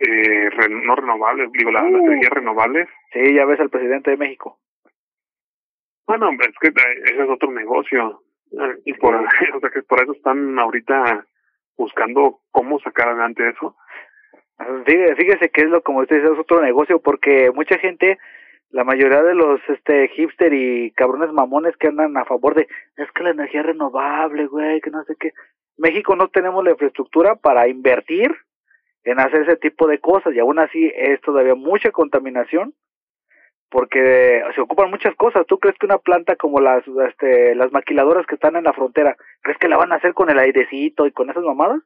[0.00, 2.06] eh, re- no renovables, digo, la- las Uh.
[2.06, 2.88] energías renovables.
[3.12, 4.58] sí, ya ves al presidente de México.
[6.06, 8.22] Bueno, hombre, es que eh, ese es otro negocio.
[8.52, 9.14] eh, Y por,
[9.54, 11.26] o sea, que por eso están ahorita
[11.76, 13.76] buscando cómo sacar adelante eso.
[14.86, 18.18] Fíjese, fíjese que es lo como usted dice, es otro negocio porque mucha gente,
[18.70, 22.66] la mayoría de los este hipster y cabrones mamones que andan a favor de
[22.96, 25.32] es que la energía es renovable, güey, que no sé qué.
[25.76, 28.34] México no tenemos la infraestructura para invertir
[29.04, 32.72] en hacer ese tipo de cosas y aún así es todavía mucha contaminación
[33.70, 35.46] porque se ocupan muchas cosas.
[35.46, 39.16] ¿Tú crees que una planta como las este las maquiladoras que están en la frontera,
[39.42, 41.80] crees que la van a hacer con el airecito y con esas mamadas?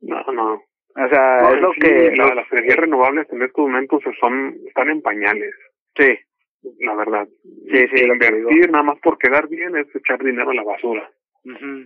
[0.00, 0.54] No, no.
[0.96, 4.02] O sea, No, es lo sí, que la- los- las energías renovables en estos momentos
[4.20, 5.54] son están en pañales,
[5.96, 6.16] sí,
[6.80, 7.26] la verdad.
[7.42, 11.10] Sí, sí, invertir nada más por quedar bien es echar dinero a la basura.
[11.44, 11.84] Ujú.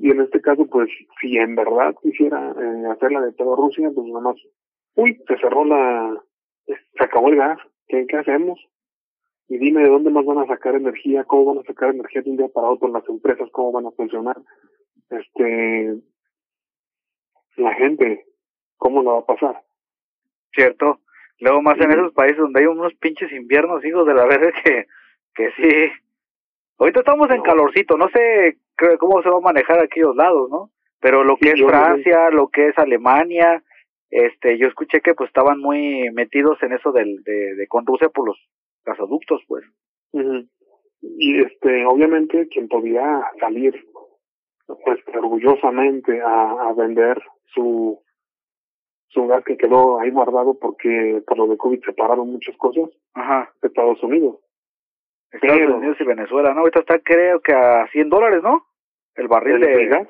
[0.00, 0.88] Y en este caso, pues,
[1.20, 4.36] si en verdad quisiera eh, hacerla de todo Rusia, pues nada más,
[4.94, 6.14] uy, se cerró la,
[7.18, 8.58] acabó el gas, ¿qué, qué hacemos?
[9.48, 12.30] Y dime de dónde más van a sacar energía, cómo van a sacar energía de
[12.30, 14.36] un día para otro las empresas, cómo van a funcionar,
[15.10, 15.94] este,
[17.56, 18.24] la gente,
[18.76, 19.62] cómo la va a pasar.
[20.52, 21.00] cierto.
[21.40, 24.86] Luego más en esos países donde hay unos pinches inviernos, hijos de la verga, que,
[25.34, 25.92] que sí.
[26.78, 27.42] Ahorita estamos en No.
[27.44, 28.58] calorcito, no sé
[28.98, 30.70] cómo se va a manejar aquellos lados, ¿no?
[31.00, 33.62] Pero lo que es Francia, lo que es Alemania,
[34.10, 38.08] este, yo escuché que pues estaban muy metidos en eso del, de, de con Rusia
[38.08, 38.38] por los
[38.84, 39.64] gasoductos, pues.
[40.12, 40.46] Ujú.
[41.00, 43.84] Y este, obviamente quien podía salir
[44.66, 47.22] pues orgullosamente a, a vender
[47.54, 48.02] su
[49.10, 52.90] su gas que quedó ahí guardado porque por lo de COVID se pararon muchas cosas
[53.14, 53.50] Ajá.
[53.62, 54.36] de Estados Unidos.
[55.30, 56.60] Estados Pero- Unidos y Venezuela, ¿no?
[56.60, 58.66] Ahorita está creo que a 100 dólares, ¿no?
[59.14, 59.86] El barril ¿El, de...
[59.86, 60.08] gas?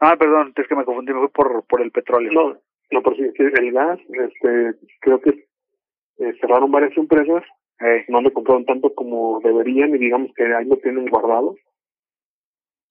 [0.00, 2.32] Ah, perdón, es que me confundí, me fui por, por el petróleo.
[2.32, 2.58] No,
[2.90, 7.44] no, pero sí, es que el gas, este, creo que eh, cerraron varias empresas,
[7.80, 11.54] Ey, no le compraron tanto como deberían y digamos que ahí lo tienen guardado.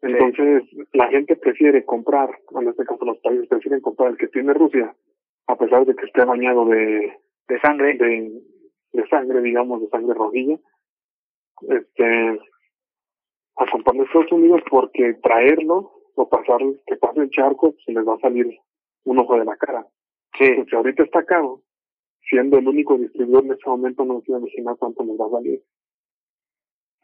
[0.01, 0.07] Sí.
[0.07, 4.53] Entonces, la gente prefiere comprar, en este caso los países prefieren comprar el que tiene
[4.53, 4.95] Rusia,
[5.47, 7.17] a pesar de que esté bañado de,
[7.49, 7.95] de sangre.
[7.95, 8.41] de,
[8.93, 10.57] de sangre, digamos, de sangre rojilla,
[11.69, 12.39] este,
[13.57, 18.07] a comprarlo en Estados Unidos porque traerlo o pasar, que pase el charco, se les
[18.07, 18.47] va a salir
[19.07, 19.85] un ojo de la cara.
[20.37, 20.51] Sí.
[20.55, 21.61] Porque ahorita está caro,
[22.29, 25.39] siendo el único distribuidor en este momento, no me quiero imaginar cuánto nos va a
[25.39, 25.61] salir.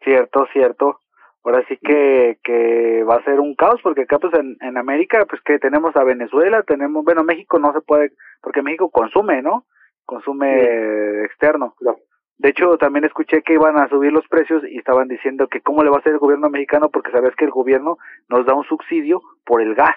[0.04, 1.00] Cierto, cierto.
[1.46, 5.26] Ahora sí que, que va a ser un caos porque acá pues en, en América
[5.30, 9.66] pues que tenemos a Venezuela, tenemos, bueno, México no se puede, porque México consume, ¿no?
[10.06, 11.26] Consume Sí.
[11.26, 11.76] externo.
[11.80, 12.00] Claro.
[12.38, 15.84] De hecho, también escuché que iban a subir los precios y estaban diciendo que cómo
[15.84, 17.98] le va a hacer el gobierno mexicano porque sabes que el gobierno
[18.30, 19.96] nos da un subsidio por el gas.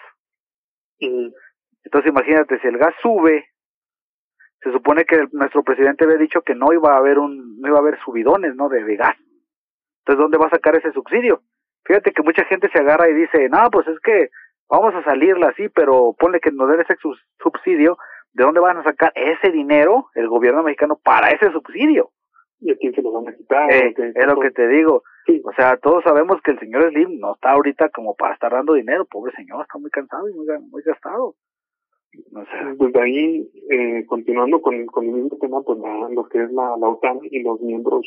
[0.98, 1.32] Y
[1.86, 3.46] Entonces imagínate, si el gas sube,
[4.60, 7.68] se supone que el- nuestro presidente había dicho que no iba a haber un, no
[7.68, 8.68] iba a haber subidones, ¿no?
[8.68, 9.16] De, de gas.
[10.00, 11.42] Entonces, ¿dónde va a sacar ese subsidio?
[11.84, 14.30] Fíjate que mucha gente se agarra y dice, no, pues es que
[14.68, 16.96] vamos a salirla así, pero ponle que nos den ese
[17.38, 17.96] subsidio,
[18.32, 22.10] ¿de dónde van a sacar ese dinero el gobierno mexicano para ese subsidio?
[22.58, 23.70] y a quién se los van a quitar.
[23.70, 25.02] Eh, ¿Qué- es lo que te digo.
[25.26, 25.42] Sí.
[25.44, 28.72] O sea, todos sabemos que el señor Slim no está ahorita como para estar dando
[28.72, 29.04] dinero.
[29.04, 31.34] Pobre señor, está muy cansado y muy, muy gastado.
[32.34, 36.24] O sea, Pues de ahí, eh, continuando con, con el mismo tema, pues la- lo
[36.28, 38.06] que es la, la OTAN y los miembros,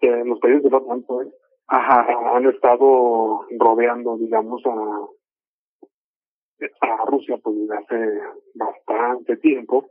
[0.00, 1.28] de los países de la OTAN, pues,
[1.68, 5.06] ajá, han estado rodeando, digamos, a,
[6.80, 8.20] a Rusia pues desde hace
[8.54, 9.86] bastante tiempo.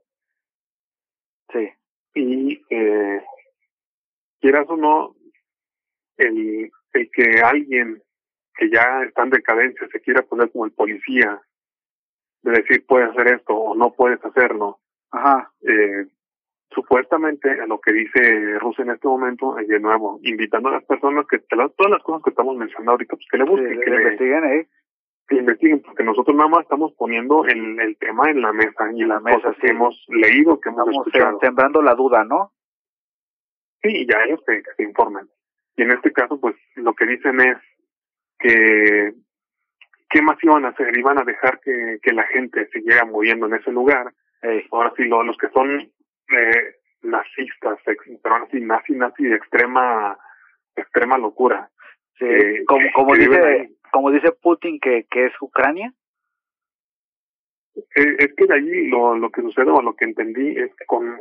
[1.54, 1.70] Sí,
[2.16, 3.22] y eh,
[4.42, 5.16] quieras o no,
[6.18, 8.02] el, el que alguien
[8.58, 11.42] que ya está en decadencia se quiera poner como el policía
[12.46, 14.80] de decir puedes hacer esto o no puedes hacerlo,
[15.12, 16.06] ajá, eh,
[16.70, 20.84] supuestamente a lo que dice Rusia en este momento, y de nuevo, invitando a las
[20.86, 23.90] personas que todas las cosas que estamos mencionando ahorita, pues que le sí, busquen, que,
[23.90, 24.68] le investiguen, ¿eh?
[25.28, 29.02] que investiguen, porque nosotros nada más estamos poniendo el, el tema en la mesa y
[29.02, 29.62] En las mesa, cosas sí.
[29.62, 31.38] que hemos leído, que hemos escuchado.
[31.38, 32.52] eh, sembrando la duda, ¿no?
[33.82, 35.28] Sí, y ya ellos que, que se informen.
[35.78, 37.58] Y en este caso, pues lo que dicen es
[38.40, 39.14] que
[40.10, 43.56] qué más iban a hacer, iban a dejar que, que la gente siguiera muriendo en
[43.56, 44.14] ese lugar.
[44.72, 50.18] Ahora sí, lo- los que son eh, nazistas, pero ahora sí, nazi, nazi de extrema,
[50.76, 51.70] extrema locura.
[52.20, 52.64] sí, Eh,
[52.94, 53.76] como, que dice, ahí.
[53.92, 55.92] como dice Putin que, que es Ucrania.
[57.76, 60.86] Eh, es que de allí lo, lo que sucede o lo que entendí es que
[60.86, 61.20] con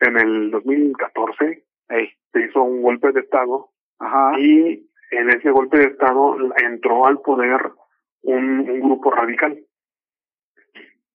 [0.00, 5.78] en el 2014 Ey, se hizo un golpe de estado ajá, y en ese golpe
[5.78, 7.60] de estado entró al poder
[8.22, 9.58] un, un grupo radical.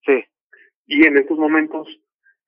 [0.05, 0.23] Sí,
[0.87, 1.87] y en estos momentos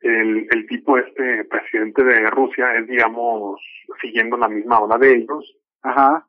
[0.02, 3.62] el, el tipo este presidente de Rusia es digamos
[4.02, 5.58] siguiendo la misma ola de ellos.
[5.82, 6.28] Ajá,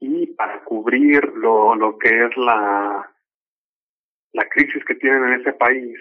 [0.00, 3.12] y para cubrir lo, lo que es la
[4.32, 5.98] la crisis que tienen en ese país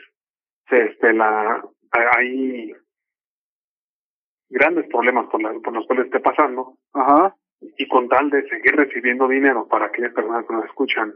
[0.69, 1.63] este la
[2.17, 2.73] hay
[4.49, 6.77] grandes problemas por, la- por los cuales esté pasando.
[6.93, 7.35] Ajá,
[7.77, 11.13] y con tal de seguir recibiendo dinero para aquellas personas que nos escuchan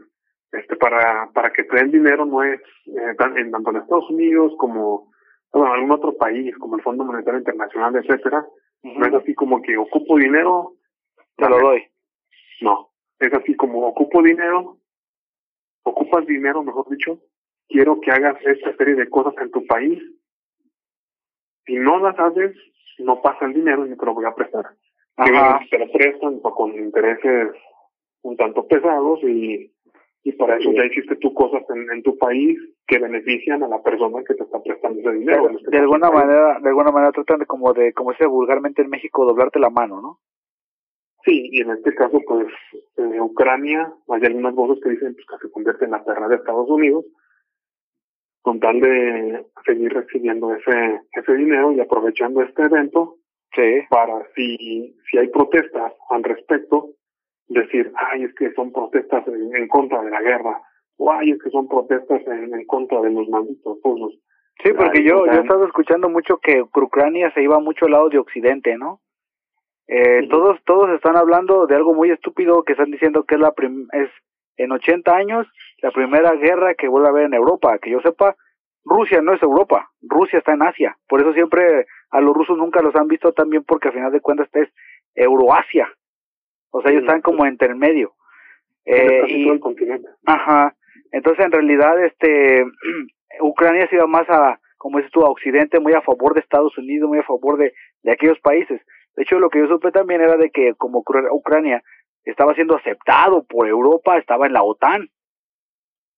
[0.52, 4.08] este para para que te den dinero no es eh, tan- en tanto en Estados
[4.10, 5.10] Unidos como
[5.52, 8.46] bueno, en algún otro país como el Fondo Monetario Internacional etcétera
[8.82, 10.72] no es así como que ocupo dinero.
[11.36, 11.84] Te lo doy.
[12.62, 14.78] no es así como ocupo dinero
[15.84, 17.18] ocupas dinero mejor dicho
[17.68, 20.02] quiero que hagas esta serie de cosas en tu país.
[21.66, 22.56] Si no las haces
[22.98, 24.66] no pasa el dinero y te lo voy a prestar
[25.24, 27.48] que Ajá, te lo prestan con intereses
[28.22, 29.72] un tanto pesados y,
[30.24, 33.82] y para eso ya hiciste tú cosas en, en tu país que benefician a la
[33.82, 35.48] persona que te está prestando ese dinero.
[35.48, 36.24] en este de alguna país.
[36.24, 39.58] manera, de alguna manera tratan de como de, como se dice vulgarmente en México, doblarte
[39.58, 40.18] la mano, ¿no?
[41.24, 42.48] Sí, y en este caso, pues,
[42.96, 46.36] eh, Ucrania, hay algunas voces que dicen pues, que se convierte en la perra de
[46.36, 47.04] Estados Unidos,
[48.42, 53.16] con tal de seguir recibiendo ese, ese dinero y aprovechando este evento
[53.54, 56.90] Sí, para si, si hay protestas al respecto,
[57.48, 60.62] decir, ay, es que son protestas en, en contra de la guerra,
[60.98, 64.14] o ay, es que son protestas en, en contra de los malditos rusos.
[64.62, 67.92] sí, porque Ay, yo, yo he estado escuchando mucho que Ucrania se iba mucho al
[67.92, 69.00] lado de Occidente, ¿no?
[69.88, 73.50] Eh, todos, todos están hablando de algo muy estúpido que están diciendo que es la
[73.52, 74.08] prim- es
[74.56, 75.48] en 80 años
[75.82, 77.76] la primera guerra que vuelve a haber en Europa.
[77.78, 78.36] Que yo sepa,
[78.84, 80.96] Rusia no es Europa, Rusia está en Asia.
[81.08, 84.12] Por eso siempre a los rusos nunca los han visto tan bien porque al final
[84.12, 84.68] de cuentas esta es
[85.14, 85.88] Euroasia.
[86.70, 88.14] O sea, ellos están como entre el medio.
[88.84, 90.08] Eh, y, todo el continente.
[90.26, 90.74] Ajá.
[91.12, 92.64] Entonces, en realidad, este,
[93.40, 96.76] Ucrania se iba más a, como dices tú, a Occidente, muy a favor de Estados
[96.78, 98.80] Unidos, muy a favor de, de aquellos países.
[99.16, 101.82] De hecho, lo que yo supe también era de que como Ucra- Ucrania
[102.24, 105.08] estaba siendo aceptado por Europa, estaba en la OTAN.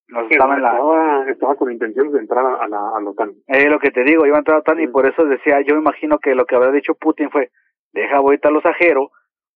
[0.09, 3.33] Estaba en la, estaba, estaba con intenciones de entrar a la, a la OTAN.
[3.47, 5.77] es lo que te digo, iba a entrar a OTAN y por eso decía, yo
[5.77, 7.51] imagino que lo que habrá dicho Putin fue,
[7.93, 9.11] deja ahorita los ajeros,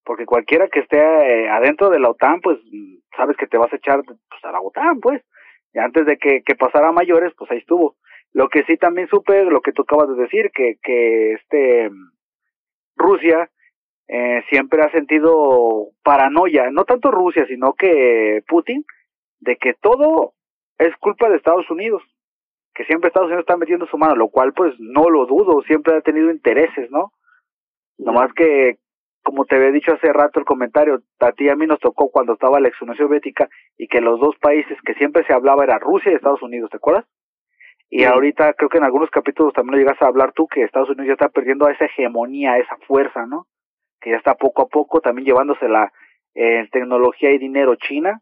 [0.04, 2.58] porque cualquiera que esté eh, adentro de la OTAN, pues
[3.16, 5.22] sabes que te vas a echar pues, a la OTAN, pues.
[5.74, 7.96] Y antes de que, que pasara a mayores, pues ahí estuvo.
[8.32, 11.90] Lo que sí también supe, lo que tú acabas de decir, que, que este
[12.96, 13.50] Rusia
[14.08, 18.84] eh, siempre ha sentido paranoia, no tanto Rusia, sino que Putin,
[19.40, 20.34] de que todo
[20.78, 22.02] es culpa de Estados Unidos
[22.76, 25.96] que siempre Estados Unidos está metiendo su mano, lo cual pues no lo dudo, siempre
[25.96, 27.12] ha tenido intereses, ¿no?
[27.96, 28.76] Nomás que,
[29.22, 32.10] como te había dicho hace rato el comentario, a ti y a mí nos tocó
[32.10, 35.64] cuando estaba la ex Unión Soviética y que los dos países que siempre se hablaba
[35.64, 37.06] era Rusia y Estados Unidos, ¿te acuerdas?
[37.88, 38.04] Y Sí.
[38.04, 41.06] ahorita creo que en algunos capítulos también lo llegas a hablar tú que Estados Unidos
[41.06, 43.46] ya está perdiendo esa hegemonía, esa fuerza, ¿no?
[44.02, 45.90] Que ya está poco a poco también llevándose la
[46.34, 48.20] eh, tecnología y dinero China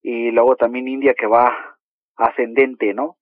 [0.00, 1.75] y luego también India que va
[2.16, 3.16] ascendente, ¿no?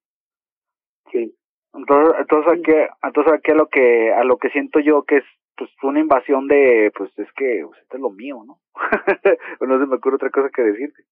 [1.13, 1.35] Sí.
[1.75, 5.25] Entonces, entonces aquí, entonces aquí a lo que a lo que siento yo que es
[5.57, 8.59] pues una invasión de, pues es que pues, esto es lo mío, ¿no?
[9.61, 11.05] no se me ocurre otra cosa que decirte.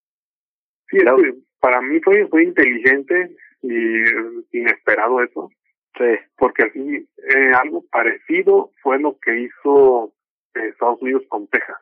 [0.88, 5.50] Sí, es que para mí fue, fue inteligente y inesperado eso,
[5.96, 6.04] Sí,
[6.38, 10.14] porque así eh, algo parecido fue lo que hizo
[10.54, 11.76] eh, Estados Unidos con Texas.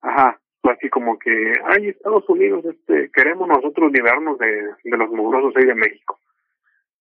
[0.00, 5.10] ajá, Fue así como que, ay, Estados Unidos, este, queremos nosotros liberarnos de, de los
[5.10, 6.18] mugrosos ahí de México.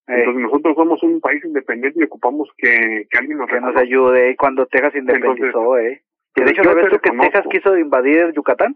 [0.08, 4.36] Entonces nosotros somos un país independiente y ocupamos que, que alguien nos que nos ayude
[4.38, 6.02] cuando Texas independizó, eh.
[6.36, 7.12] Y de hecho, ¿sabes tú que.
[7.12, 8.76] Texas quiso invadir Yucatán?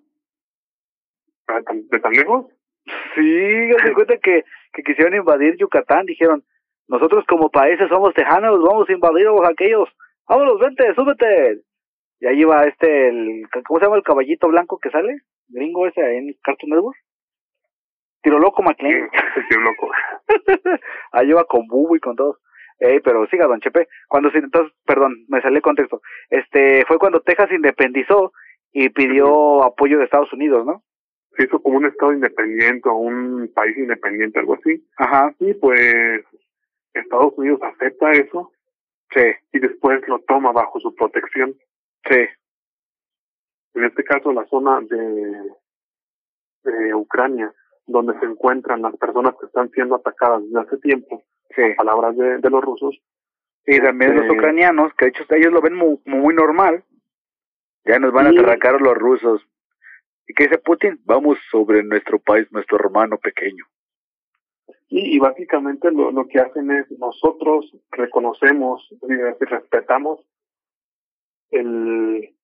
[1.48, 2.46] Ah, ¿tan- ¿De tan lejos?
[3.16, 6.44] Sí, de cuenta que, que quisieron invadir Yucatán, dijeron,
[6.88, 9.90] nosotros como países somos tejanos, vamos a invadir a los aquellos,
[10.28, 11.62] vámonos, vente, súbete.
[12.20, 15.22] Y ahí va este, el, ¿cómo se llama el caballito blanco que sale?
[15.50, 16.98] Gringo ese ahí en Cartoon Network.
[18.22, 19.10] Tiro loco McLean.
[19.36, 19.92] Estoy loco.
[21.12, 22.40] ahí va con Bubu y con todos.
[22.80, 23.88] Ey, pero siga, don Chepe.
[24.08, 26.02] Cuando se, entonces, perdón, me salió el contexto.
[26.30, 28.32] Este, fue cuando Texas independizó
[28.72, 30.84] y pidió apoyo de Estados Unidos, ¿no?
[31.38, 34.86] Se hizo como un estado independiente o un país independiente, algo así.
[34.98, 36.24] Ajá, Y pues
[36.94, 38.52] Estados Unidos acepta eso
[39.14, 39.22] sí,
[39.52, 41.56] y después lo toma bajo su protección.
[42.10, 42.20] Sí,
[43.76, 45.52] En este caso, la zona de,
[46.64, 47.54] de Ucrania,
[47.88, 51.24] donde se encuentran las personas que están siendo atacadas desde hace tiempo,
[51.56, 51.62] sí.
[51.78, 52.96] palabras de, de los rusos,
[53.66, 56.84] Y también los Este- ucranianos, que de hecho ellos lo ven muy, muy normal.
[57.86, 59.42] Ya nos van a atracar los rusos.
[60.28, 61.02] ¿Y qué dice Putin?
[61.06, 63.66] Vamos sobre nuestro país, nuestro hermano pequeño.
[64.88, 70.22] Y, y básicamente lo, lo que hacen es nosotros reconocemos y respetamos
[71.54, 72.36] el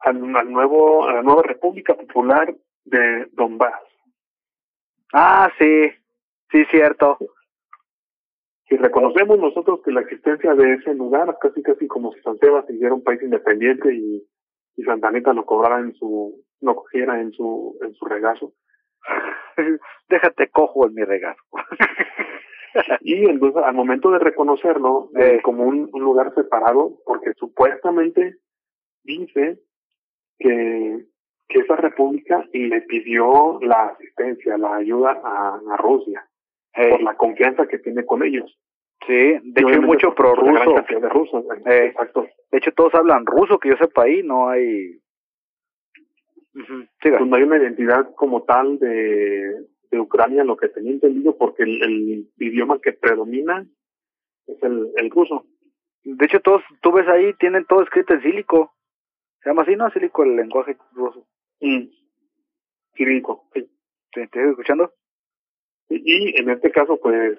[0.00, 3.80] al, al nuevo a la nueva República Popular de Donbass.
[5.12, 5.90] Ah, sí,
[6.50, 7.18] sí, cierto.
[8.70, 12.68] Y reconocemos nosotros que la existencia de ese lugar, casi casi como si San Sebas
[12.68, 14.26] hiciera un país independiente y,
[14.76, 18.52] y Santa Anita lo cobrara en su, lo cogiera en su, en su regazo.
[20.08, 21.42] Déjate cojo en mi regazo.
[23.00, 28.36] Y entonces al momento de reconocerlo eh, como un, un lugar separado, porque supuestamente
[29.04, 29.58] dice
[30.38, 31.06] que,
[31.48, 36.28] que esa república le pidió la asistencia, la ayuda a, a Rusia,
[36.74, 38.58] por la confianza que tiene con ellos.
[39.06, 40.74] sí, de hecho hay mucho prorruso.
[40.88, 41.44] de rusos.
[41.66, 42.26] Exacto.
[42.50, 45.00] De hecho todos hablan ruso, que yo sepa ahí, no hay...
[47.00, 49.54] Pues no hay una identidad como tal de,
[49.90, 53.66] de Ucrania, lo que tenía entendido, porque el, el idioma que predomina
[54.46, 55.46] es el, el ruso.
[56.04, 58.74] De hecho todos, tú ves ahí, tienen todo escrito en sílico.
[59.42, 59.90] Se llama así, ¿no?
[59.90, 61.26] Sílico el lenguaje ruso.
[62.96, 63.62] Cirílico, sí.
[64.12, 64.92] ¿Te, te estoy escuchando?
[65.88, 67.38] Y, y en este caso, pues,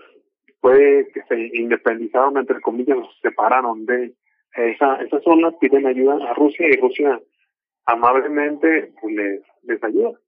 [0.61, 4.13] fue que se independizaron, entre comillas, se separaron de
[4.55, 7.21] esa, esa zona, piden ayuda a Rusia y Rusia
[7.85, 10.19] amablemente pues, les, les ayuda.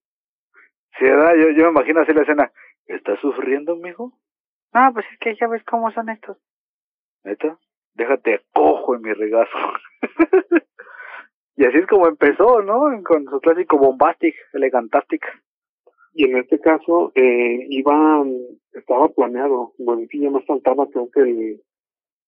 [0.98, 1.34] Sí, ¿verdad?
[1.36, 2.52] Yo, yo me imagino así la escena.
[2.86, 4.14] ¿Estás sufriendo, mijo?
[4.74, 6.38] No, pues es que ya ves cómo son estos.
[7.24, 7.58] ¿Neta?
[7.94, 9.58] Déjate cojo en mi regazo.
[11.56, 12.82] y así es como empezó, ¿no?
[13.04, 15.26] Con su clásico bombastic, elegantastic.
[16.14, 18.34] Y en este caso, eh, iban,
[18.74, 21.62] estaba planeado, bueno, sí, ya más faltaba creo que el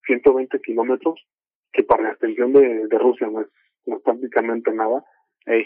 [0.05, 1.25] 120 kilómetros,
[1.71, 3.47] que para la extensión de, de Rusia no es,
[3.85, 5.03] no es prácticamente nada,
[5.45, 5.65] Ey,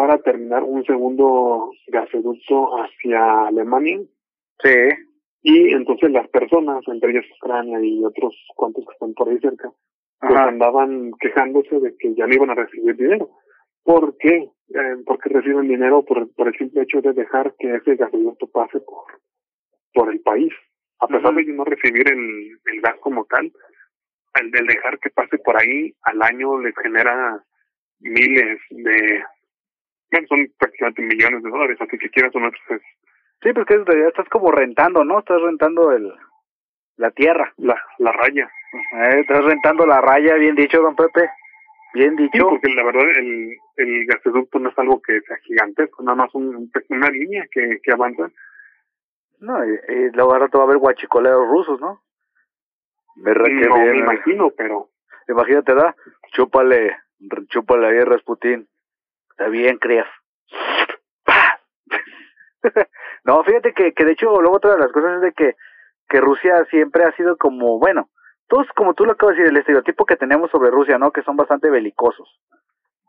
[0.00, 4.00] para terminar un segundo gasoducto hacia Alemania,
[4.62, 4.74] sí,
[5.42, 9.70] Y entonces las personas, entre ellas Ucrania y otros cuantos que están por ahí cerca,
[10.18, 13.28] pues ajá, andaban quejándose de que ya no iban a recibir dinero.
[13.82, 14.48] ¿Por qué?
[14.74, 18.80] Eh, porque reciben dinero por, por el simple hecho de dejar que ese gasoducto pase
[18.80, 19.04] por,
[19.92, 20.52] por el país.
[21.00, 23.52] A pesar de no recibir el, el gas como tal,
[24.40, 27.44] el, el dejar que pase por ahí al año les genera
[27.98, 29.22] miles de,
[30.10, 32.82] bueno, son prácticamente millones de dólares, así que quieras o no, pues,
[33.42, 35.18] sí, pues que en realidad estás como rentando, ¿no?
[35.20, 36.12] Estás rentando el
[36.96, 37.52] la tierra.
[37.56, 38.50] la, la raya.
[38.72, 41.28] Eh, estás rentando la raya, bien dicho, don Pepe.
[41.94, 42.48] Bien Sí, dicho.
[42.48, 46.54] porque la verdad el, el gasoducto no es algo que sea gigantesco, nada más un,
[46.54, 48.30] un- una línea que, que avanza.
[49.40, 52.00] No, y, y luego ahora te va a ver guachicoleros rusos, ¿no?
[53.24, 53.32] Que
[53.68, 53.96] no me bien.
[53.96, 54.88] imagino, pero
[55.28, 55.94] Imagínate, ¿da?
[56.32, 56.96] Chúpale,
[57.48, 58.66] chúpale ahí a Rasputín.
[59.40, 60.06] Está bien, crías.
[63.24, 65.56] no, fíjate que, que de hecho, luego otra de las cosas es de que,
[66.10, 68.10] que Rusia siempre ha sido como, bueno,
[68.48, 71.10] todos como tú lo acabas de decir, el estereotipo que tenemos sobre Rusia, ¿no?
[71.10, 72.28] Que son bastante belicosos.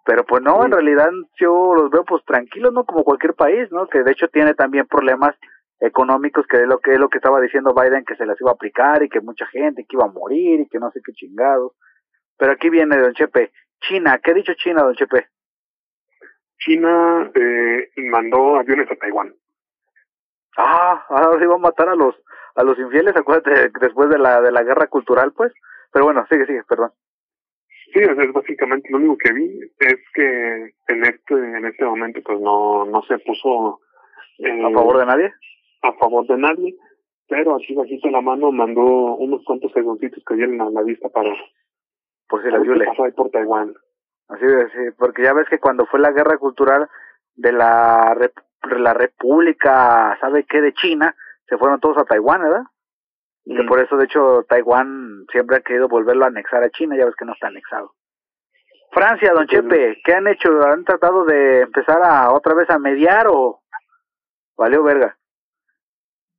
[0.05, 2.85] Pero pues no, en realidad yo los veo pues tranquilos, ¿no?
[2.85, 3.87] Como cualquier país, ¿no?
[3.87, 5.35] Que de hecho tiene también problemas
[5.81, 8.51] económicos, que es lo que es lo que estaba diciendo Biden que se las iba
[8.51, 11.11] a aplicar y que mucha gente que iba a morir y que no sé qué
[11.11, 11.73] chingados.
[12.37, 13.51] Pero aquí viene Don Chepe,
[13.81, 15.27] China, ¿qué ha dicho China, Don Chepe?
[16.61, 19.33] China eh, mandó aviones a Taiwán.
[20.57, 22.15] Ah, ahora sí va a matar a los
[22.55, 25.53] a los infieles, acuérdate después de la de la guerra cultural, pues.
[25.91, 26.91] Pero bueno, sigue, sigue, perdón.
[27.93, 32.39] Sí, es básicamente lo único que vi es que en este en este momento pues
[32.39, 33.79] no no se puso
[34.39, 35.33] eh, a favor de nadie.
[35.81, 36.75] A favor de nadie,
[37.27, 38.81] pero así bajito la mano mandó
[39.15, 41.33] unos cuantos segunditos que dieron a la vista para
[42.29, 42.85] por si la viole.
[42.85, 43.73] pasó ahí por Taiwán.
[44.31, 46.89] Así es, sí, porque ya ves que cuando fue la guerra cultural
[47.35, 48.15] de la
[48.63, 50.61] la República, ¿sabe qué?
[50.61, 51.15] De China,
[51.47, 52.63] se fueron todos a Taiwán, ¿verdad?
[53.43, 57.05] Y por eso, de hecho, Taiwán siempre ha querido volverlo a anexar a China, ya
[57.05, 57.93] ves que no está anexado.
[58.91, 60.49] Francia, don Chepe, ¿qué han hecho?
[60.63, 63.61] ¿Han tratado de empezar a otra vez a mediar o
[64.55, 65.17] valió verga?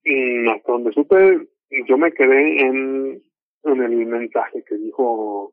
[0.05, 1.49] Y hasta donde supe,
[1.87, 3.23] yo me quedé en,
[3.65, 5.53] en el mensaje que dijo,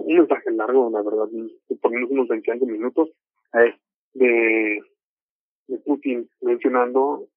[0.00, 1.28] un mensaje largo, la verdad,
[1.80, 3.10] por menos unos 25 minutos,
[4.14, 4.80] de
[5.70, 7.28] de Putin mencionando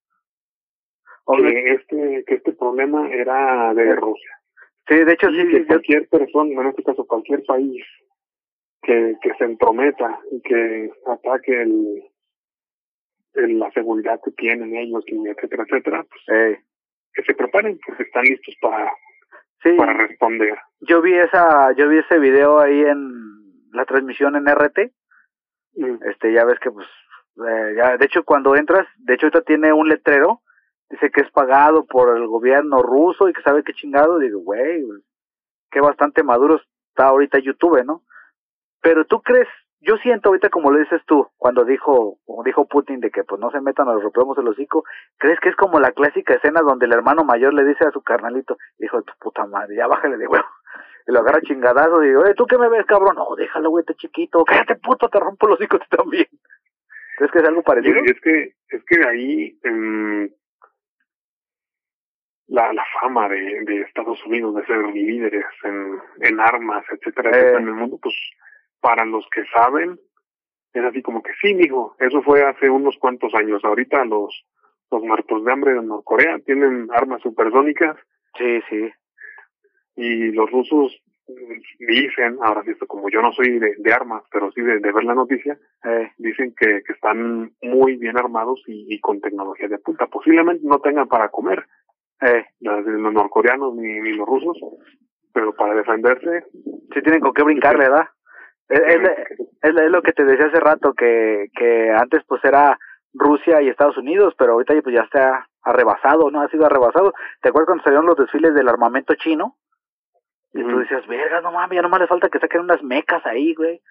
[1.27, 4.39] que este que este problema era de Rusia.
[4.87, 5.47] Sí, de hecho sí.
[5.49, 7.85] Que cualquier persona, en este caso cualquier país
[8.81, 12.03] que, que se entrometa y que ataque el,
[13.35, 16.59] el la seguridad que tienen ellos, y etcétera, etcétera, pues,
[17.13, 18.91] que se preparen, porque están listos para
[19.77, 20.57] para responder.
[20.81, 23.11] Yo vi esa, yo vi ese video ahí en
[23.71, 24.91] la transmisión en RT.
[25.75, 25.97] Mm.
[26.09, 26.87] Este, ya ves que pues
[27.37, 30.41] eh, ya, de hecho, cuando entras, de hecho, ahorita tiene un letrero,
[30.89, 34.19] dice que es pagado por el gobierno ruso y que sabe qué chingado.
[34.19, 34.83] Digo, güey,
[35.71, 38.03] que bastante maduro está ahorita YouTube, ¿no?
[38.81, 39.47] Pero tú crees,
[39.85, 43.39] yo siento ahorita como lo dices tú, cuando dijo, como dijo Putin de que pues
[43.39, 44.85] no se metan a los rompemos el hocico,
[45.17, 48.01] ¿crees que es como la clásica escena donde el hermano mayor le dice a su
[48.01, 50.45] carnalito, hijo de tu puta madre, ya bájale de huevo?
[51.05, 53.17] Y lo agarra chingadazo y digo, ¿tú qué me ves, cabrón?
[53.17, 56.27] No, déjalo, güey, te chiquito, cállate puto, te rompo los hocico también.
[57.17, 57.99] ¿Crees que es algo parecido?
[58.05, 59.59] es que, es que ahí
[62.47, 67.57] la, la fama de, de Estados Unidos de ser líderes en, en armas, etcétera, etcétera,
[67.57, 67.61] eh.
[67.61, 68.15] en el mundo, pues
[68.83, 69.97] para los que saben,
[70.73, 73.63] es así como que sí, mijo, eso fue hace unos cuantos años.
[73.63, 74.45] Ahorita los,
[74.91, 77.95] los muertos de hambre de Norcorea tienen armas supersónicas.
[78.37, 78.91] Sí, sí.
[79.95, 81.01] Y los rusos
[81.79, 85.15] dicen, ahora sí, esto como yo no soy de, armas, pero sí de, ver la
[85.15, 90.07] noticia, eh, dicen que, que están muy bien armados y, con tecnología de punta.
[90.07, 91.65] Posiblemente no tengan para comer,
[92.19, 94.57] eh, los norcoreanos ni, ni los rusos,
[95.31, 96.43] pero para defenderse.
[96.93, 98.07] Sí tienen con qué brincar, ¿verdad?
[98.69, 99.09] Es, es,
[99.61, 102.77] es, lo que te decía hace rato, que, que antes pues era
[103.13, 106.41] Rusia y Estados Unidos, pero ahorita pues ya está arrebasado, ¿no?
[106.41, 107.13] Ha sido arrebasado.
[107.41, 109.57] ¿Te acuerdas cuando salieron los desfiles del armamento chino?
[110.53, 113.53] Y tú decías, verga, no mames, ya nomás le falta que saquen unas mecas ahí,
[113.55, 113.81] güey.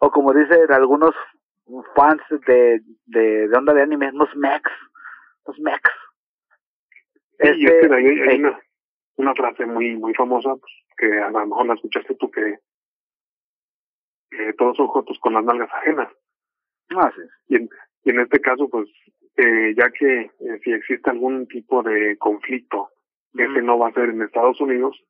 [0.00, 1.14] O como dicen algunos
[1.94, 4.70] fans de, de, de onda de anime, unos mechs.
[5.46, 5.90] Los mechs.
[7.38, 8.60] Este, y es que hay, hay una,
[9.16, 12.58] una frase muy muy famosa, pues, que a lo mejor la escuchaste tú, que,
[14.58, 16.08] todos son jotos con las nalgas ajenas.
[16.96, 17.22] Ah, sí.
[17.48, 17.68] Y en,
[18.04, 18.88] y en este caso, pues,
[19.36, 22.90] eh, ya que eh, si existe algún tipo de conflicto,
[23.34, 25.02] que ese no va a ser en Estados Unidos,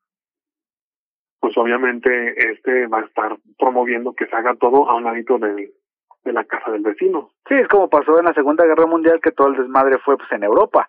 [1.40, 5.72] pues obviamente este va a estar promoviendo que se haga todo a un ladito de,
[6.24, 7.30] de la casa del vecino.
[7.48, 10.30] Sí, es como pasó en la Segunda Guerra Mundial que todo el desmadre fue pues
[10.30, 10.88] en Europa.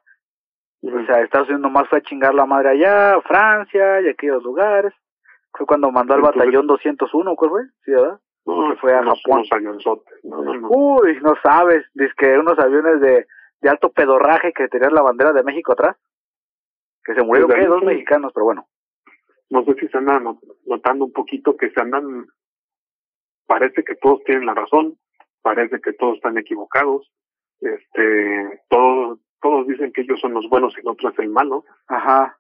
[0.84, 4.94] O sea, Estados Unidos nomás fue a chingar la madre allá, Francia y aquellos lugares.
[5.56, 7.62] Fue cuando mandó al batallón 201, ¿cuál fue?
[7.86, 8.20] ¿Sí, verdad?
[8.46, 9.44] No, fue a Japón.
[10.24, 10.68] No, no, no.
[10.70, 11.86] Uy, no sabes.
[11.94, 13.28] Dice que unos aviones de,
[13.62, 15.96] de alto pedorraje que tenían la bandera de México atrás.
[17.06, 17.66] Que se murieron, ¿qué?
[17.66, 18.68] Dos mexicanos, pero bueno
[19.54, 22.26] no sé si se andan notando un poquito que se andan,
[23.46, 24.98] parece que todos tienen la razón,
[25.44, 27.12] parece que todos están equivocados,
[27.60, 31.66] este, todos, todos dicen que ellos son los buenos y el otro es el malo.
[31.88, 32.36] Ajá.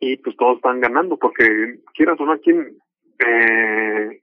[0.00, 2.78] Y pues todos están ganando porque quieras o no aquí en,
[3.26, 4.22] eh,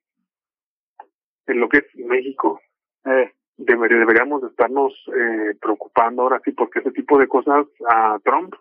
[1.47, 2.61] en lo que es México,
[3.05, 3.31] eh.
[3.57, 8.53] deberíamos estarnos eh, preocupando ahora sí porque ese tipo de cosas a Trump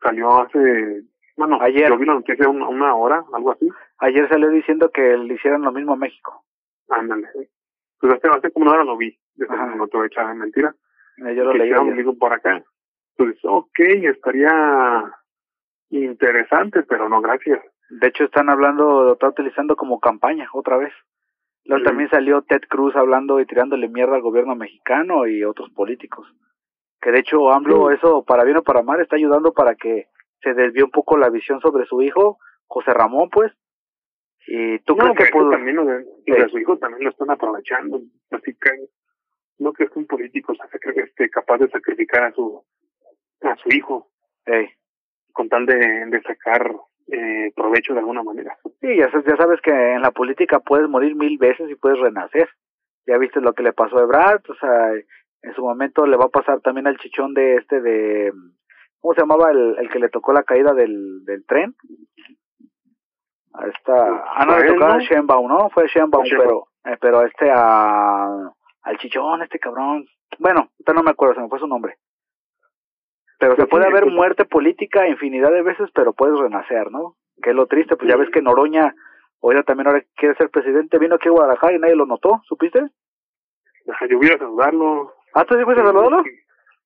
[0.00, 1.04] salió hace
[1.38, 1.88] bueno, ayer.
[1.88, 3.68] Yo vi la noticia una, una hora, algo así.
[3.98, 6.44] Ayer salió diciendo que le hicieron lo mismo a México.
[6.88, 7.28] Ándale.
[8.00, 9.16] Pues hace, hace como una hora lo vi.
[9.36, 10.74] no te voy a echar mentira.
[11.18, 11.72] Eh, yo lo leí.
[11.94, 12.60] mismo por acá.
[13.16, 14.50] Pues, ok, estaría
[15.90, 17.60] interesante, pero no, gracias.
[17.90, 20.92] De hecho, están hablando, lo está utilizando como campaña otra vez.
[21.64, 26.26] Luego también salió Ted Cruz hablando y tirándole mierda al gobierno mexicano y otros políticos.
[27.00, 30.06] Que de hecho AMLO, eso para bien o para mal, está ayudando para que
[30.42, 33.52] se desvíe un poco la visión sobre su hijo, José Ramón, pues.
[34.46, 35.50] ¿Y tú no, crees que pudo...?
[35.50, 38.00] también lo de, lo de su hijo también lo están aprovechando.
[38.30, 38.70] Así que
[39.58, 42.64] no crees que un político sea sacri- este, capaz de sacrificar a su
[43.42, 44.08] a su hijo
[44.46, 44.68] Ey.
[45.38, 46.68] Con tal de, de sacar
[47.06, 48.56] eh, provecho de alguna manera.
[48.80, 52.00] Sí, ya, sa- ya sabes que en la política puedes morir mil veces y puedes
[52.00, 52.48] renacer.
[53.06, 54.92] Ya viste lo que le pasó a Ebrard, o sea,
[55.42, 58.32] en su momento le va a pasar también al chichón de este de...
[59.00, 61.76] ¿Cómo se llamaba el, el que le tocó la caída del, del tren?
[63.54, 63.94] A esta...
[64.34, 65.00] Ah, no, ¿A le él, tocó a no?
[65.00, 65.70] Shenbaum, ¿no?
[65.70, 66.24] Fue Shenbaum.
[66.28, 68.50] pero, eh, pero este a...
[68.82, 70.04] Al chichón, este cabrón.
[70.38, 71.96] Bueno, ahorita no me acuerdo, se me fue su nombre.
[73.38, 77.14] Pero se puede haber pues- muerte política infinidad de veces, pero puedes renacer, ¿no?
[77.42, 78.94] Que es lo triste, pues ya ves que Noroña,
[79.42, 82.80] ahora también ahora quiere ser presidente, vino aquí a Guadalajara y nadie lo notó, ¿supiste?
[84.10, 85.12] Yo voy a saludarlo.
[85.34, 86.22] Ah, ¿tú sí fuiste a saludarlo?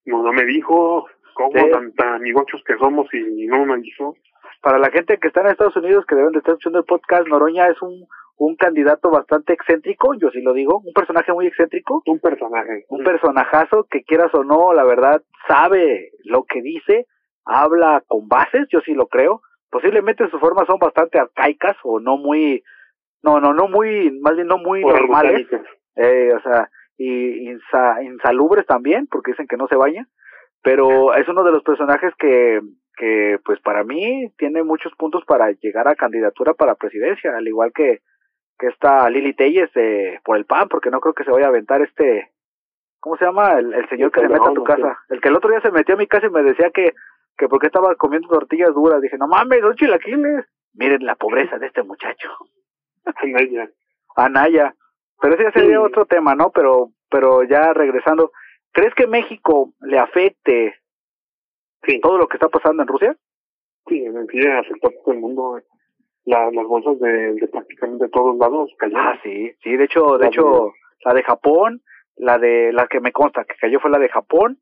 [0.04, 1.70] No, no me dijo cómo Sí.
[1.70, 4.14] tan, tan amigochos que somos y no me dijo.
[4.60, 7.26] Para la gente que está en Estados Unidos, que deben de estar escuchando el podcast,
[7.28, 8.06] Noroña es un,
[8.44, 12.84] un candidato bastante excéntrico, yo sí lo digo, un personaje muy excéntrico, Un personaje.
[12.88, 17.06] un personajazo que quieras o no, la verdad, sabe lo que dice,
[17.44, 19.42] habla con bases, yo sí lo creo.
[19.70, 22.62] Posiblemente sus formas son bastante arcaicas o no muy,
[23.22, 25.46] no, no, no muy, más bien no muy normales.
[25.46, 25.62] Orgánicas.
[25.96, 26.68] eh, o sea,
[26.98, 30.06] y insa- insalubres también, porque dicen que no se baña,
[30.62, 32.60] pero es uno de los personajes que,
[32.96, 37.72] que pues para mí tiene muchos puntos para llegar a candidatura para presidencia, al igual
[37.72, 38.00] que,
[38.62, 41.48] que esta Lili Telles de, por el PAN, porque no creo que se vaya a
[41.48, 42.30] aventar este,
[43.00, 43.54] ¿cómo se llama?
[43.58, 45.72] El, el señor que se mete a tu casa, el que el otro día se
[45.72, 46.92] metió a mi casa y me decía que,
[47.36, 51.66] que porque estaba comiendo tortillas duras, dije, no mames, son chilaquiles, miren la pobreza de
[51.66, 52.28] este muchacho.
[53.16, 53.68] Anaya.
[54.14, 54.74] Anaya.
[55.20, 55.84] Pero ese ya sería Sí.
[55.84, 56.50] otro tema, ¿no?
[56.52, 58.30] Pero, pero ya regresando,
[58.70, 60.76] ¿crees que México le afecte
[61.84, 63.16] Sí, todo lo que está pasando en Rusia?
[63.88, 65.60] sí, en sí afectó a todo el mundo.
[66.24, 69.06] La, las bolsas de, de prácticamente todos lados cayeron.
[69.06, 70.72] Ah, sí, sí, de hecho, de La hecho,
[71.04, 71.82] la de Japón,
[72.16, 74.60] la de, la que me consta que cayó fue la de Japón,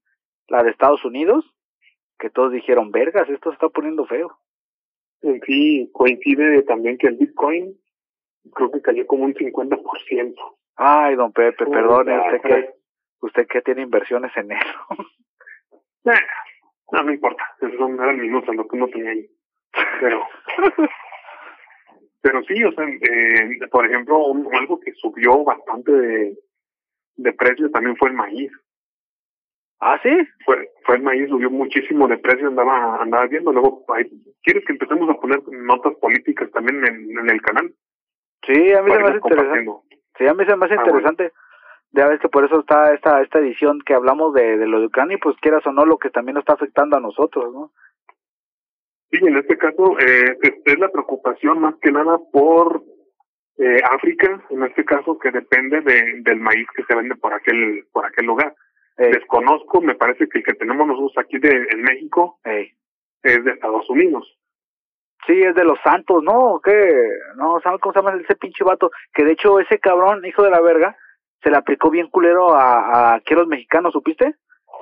[0.48, 1.44] la de Estados Unidos,
[2.18, 4.38] que todos dijeron, vergas, esto se está poniendo feo.
[5.22, 7.76] En sí, coincide también que el Bitcoin
[8.54, 10.34] creo que cayó como un 50%.
[10.76, 12.70] Ay, don Pepe, Oh, perdone, ah, usted que,
[13.20, 14.78] usted que tiene inversiones en eso.
[16.92, 19.30] No, no importa, esos son eran minutos lo que uno tenía ahí.
[20.00, 20.24] Pero,
[22.22, 26.38] pero sí, o sea, eh, por ejemplo, un- algo que subió bastante de,
[27.16, 28.50] de precio también fue el maíz.
[29.82, 30.10] ¿Ah, sí?
[30.44, 33.50] Fue, fue el maíz, subió muchísimo de precio, andaba, andaba viendo.
[33.52, 33.84] Luego,
[34.42, 37.72] ¿quieres que empecemos a poner notas políticas también en, en el canal?
[38.46, 39.70] Sí, a mí se me hace interesante.
[40.18, 41.32] Sí, a mí se me hace Ah, interesante.
[41.92, 44.86] Ya ves que por eso está esta esta edición que hablamos de, de lo de
[44.86, 47.72] Ucrania y pues quieras o no lo que también nos está afectando a nosotros, ¿no?
[49.10, 52.82] Sí, en este caso eh, es, la preocupación más que nada por
[53.58, 57.84] eh, África, en este caso que depende de, del maíz que se vende por aquel
[57.92, 58.54] por aquel lugar.
[58.96, 62.72] Ey, Desconozco, me parece que el que tenemos nosotros aquí de, en México ey.
[63.22, 64.36] es de Estados Unidos.
[65.26, 66.54] Sí, es de los santos, ¿no?
[66.54, 66.72] ¿O ¿Qué?
[67.36, 68.90] No, ¿sabes cómo se llama ese pinche vato?
[69.12, 70.96] Que de hecho ese cabrón, hijo de la verga,
[71.42, 74.34] se le aplicó bien culero a, a aquí a los mexicanos, ¿supiste?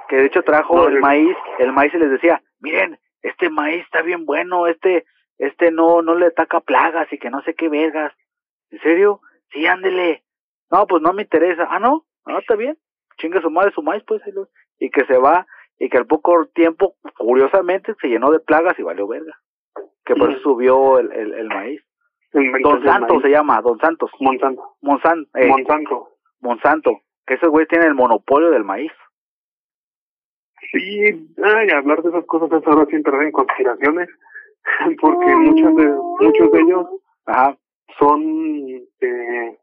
[0.09, 3.83] Que de hecho trajo No, el maíz, el maíz y les decía, miren, este maíz
[3.85, 5.05] está bien bueno, este,
[5.39, 8.13] este no, no le ataca plagas y que no sé qué vergas.
[8.71, 9.21] ¿En serio?
[9.51, 10.25] Sí, ándele.
[10.71, 11.67] No, pues no me interesa.
[11.71, 12.77] Ah, no, no, está bien.
[13.17, 14.23] Chinga su madre su maíz, pues.
[14.79, 15.47] Y que se va,
[15.79, 19.39] y que al poco tiempo, curiosamente, se llenó de plagas y valió verga.
[20.05, 21.83] Que por eso subió el, el, el maíz.
[22.33, 24.11] Don Santos se llama, Don Santos.
[24.21, 24.77] Monsanto.
[24.81, 26.09] Monsanto, eh, Monsanto.
[26.41, 27.01] Monsanto.
[27.27, 28.93] Que ese güey tiene el monopolio del maíz.
[30.73, 34.09] Sí, ay, hablar de esas cosas es ahora sí entrar en conspiraciones,
[35.01, 35.87] porque muchos de
[36.21, 36.87] muchos de ellos
[37.27, 37.57] Ajá.
[37.99, 39.59] son eh,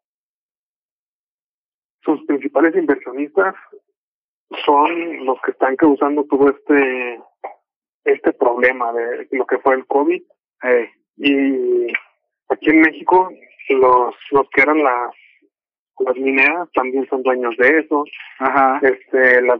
[2.03, 3.55] sus principales inversionistas
[4.65, 7.19] son los que están causando todo este
[8.03, 10.21] este problema de lo que fue el COVID
[10.63, 11.87] Eh, y
[12.49, 13.29] aquí en México
[13.69, 15.13] los los que eran las
[15.99, 18.05] las mineras también son dueños de eso
[18.39, 18.79] ajá.
[18.81, 19.59] este la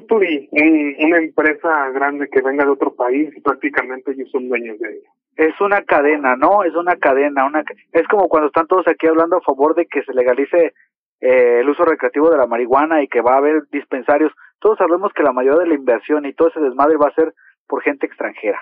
[0.00, 4.78] Tuturi, un- una empresa grande que venga de otro país y prácticamente ellos son dueños
[4.78, 6.64] de ella Es una cadena, ¿no?
[6.64, 7.44] Es una cadena.
[7.44, 7.62] una
[7.92, 10.72] Es como cuando están todos aquí hablando a favor de que se legalice
[11.20, 14.32] eh, el uso recreativo de la marihuana y que va a haber dispensarios.
[14.60, 17.32] Todos sabemos que la mayoría de la inversión y todo ese desmadre va a ser
[17.68, 18.60] por gente extranjera.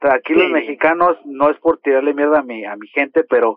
[0.00, 3.56] Aquí los mexicanos no es por tirarle mierda a mi, a mi gente, pero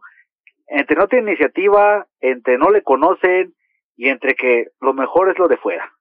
[0.68, 3.54] entre no tienen iniciativa, entre no le conocen
[3.96, 5.92] y entre que lo mejor es lo de fuera.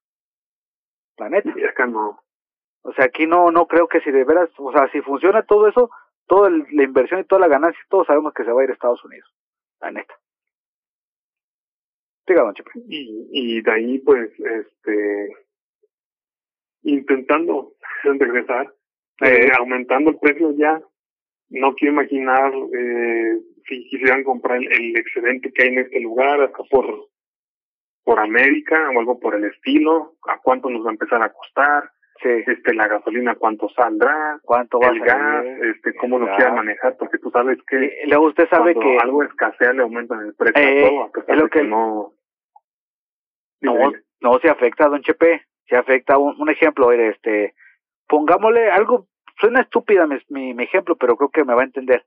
[1.19, 1.53] La neta.
[1.57, 2.21] Y acá no.
[2.83, 5.69] O sea, aquí no no creo que si de veras, o sea, si funciona todo
[5.69, 5.91] eso,
[6.27, 8.71] toda el- la inversión y toda la ganancia, todos sabemos que se va a ir
[8.71, 9.29] a Estados Unidos,
[9.81, 10.15] la neta.
[12.89, 15.29] Y, y de ahí, pues, este,
[16.83, 17.73] intentando
[18.05, 18.73] regresar,
[19.23, 19.47] Eh.
[19.47, 20.81] eh, aumentando el precio ya.
[21.49, 23.39] No quiero imaginar eh,
[23.69, 27.09] si quisieran comprar el, el excedente que hay en este lugar, hasta por,
[28.07, 31.91] por América o algo por el estilo, a cuánto nos va a empezar a costar,
[32.23, 32.29] Sí.
[32.47, 35.65] este, la gasolina cuánto saldrá, ¿Cuánto va el a gas, salir?
[35.75, 36.37] este, cómo lo gas.
[36.37, 39.83] quieran manejar, porque tú sabes que Y luego usted sabe cuando que algo escasea le
[39.83, 42.13] aumentan el precio Eh, a todo, a pesar es lo de que, que- no...
[43.61, 46.17] no, no se afecta, don Chepe, se afecta.
[46.17, 47.55] Un, un ejemplo, este,
[48.09, 49.09] pongámosle algo,
[49.41, 52.05] suena estúpida mi, mi, mi ejemplo, pero creo que me va a entender.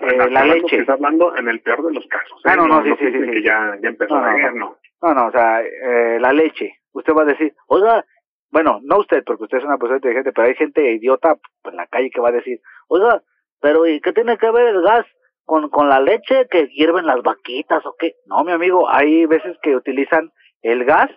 [0.00, 0.78] Eh, la leche.
[0.80, 2.38] está hablando en el peor de los casos.
[2.44, 2.48] ¿eh?
[2.50, 3.42] Ah, no, no, sí, sí, sí, que sí.
[3.42, 4.58] ya, ya empezó No, la no, guerra, no.
[4.58, 4.76] no.
[5.02, 6.74] No, no, o sea, eh, la leche.
[6.92, 8.04] Usted va a decir, oiga,
[8.50, 11.76] bueno, no usted, porque usted es una persona inteligente, pero hay gente idiota pues, en
[11.76, 13.22] la calle que va a decir, oiga,
[13.60, 15.04] pero ¿y qué tiene que ver el gas
[15.44, 18.14] con, con la leche que hierven las vaquitas o qué?
[18.26, 20.32] No, mi amigo, hay veces que utilizan
[20.62, 21.10] el gas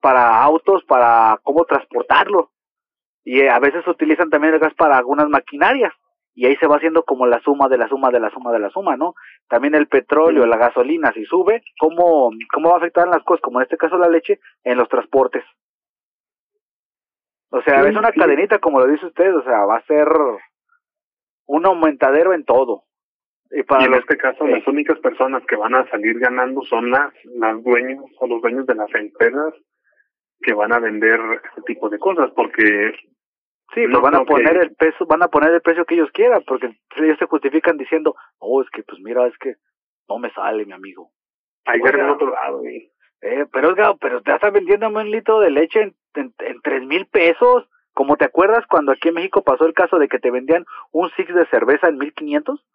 [0.00, 2.50] para autos, para cómo transportarlo.
[3.24, 5.92] Y a veces utilizan también el gas para algunas maquinarias.
[6.34, 8.58] Y ahí se va haciendo como la suma de la suma de la suma de
[8.58, 9.14] la suma, ¿no?
[9.48, 10.48] También el petróleo, Sí.
[10.48, 13.42] la gasolina, si sube, ¿cómo, ¿cómo va a afectar las cosas?
[13.42, 15.44] Como en este caso la leche, en los transportes.
[17.50, 18.18] O sea, Sí, es una sí.
[18.18, 20.08] cadenita, como lo dice usted, o sea, va a ser
[21.46, 22.84] un aumentadero en todo.
[23.50, 24.52] Y para y en los este caso, eh.
[24.52, 28.66] las únicas personas que van a salir ganando son las, las dueños o los dueños
[28.66, 29.52] de las empresas
[30.40, 32.94] que van a vender este tipo de cosas, porque
[33.74, 35.94] Sí, pues No van a que- poner el peso, van a poner el precio que
[35.94, 39.54] ellos quieran, porque ellos se justifican diciendo, oh, es que pues mira, es que
[40.08, 41.10] no me sale, mi amigo.
[41.64, 42.64] hay guerra en otro lado.
[42.68, 42.90] Y,
[43.24, 46.82] Eh, pero oiga, pero te estás vendiéndome un litro de leche en, en, en tres
[46.84, 47.68] mil pesos.
[47.94, 51.08] Como te acuerdas cuando aquí en México pasó el caso de que te vendían un
[51.10, 52.66] six de cerveza en mil quinientos?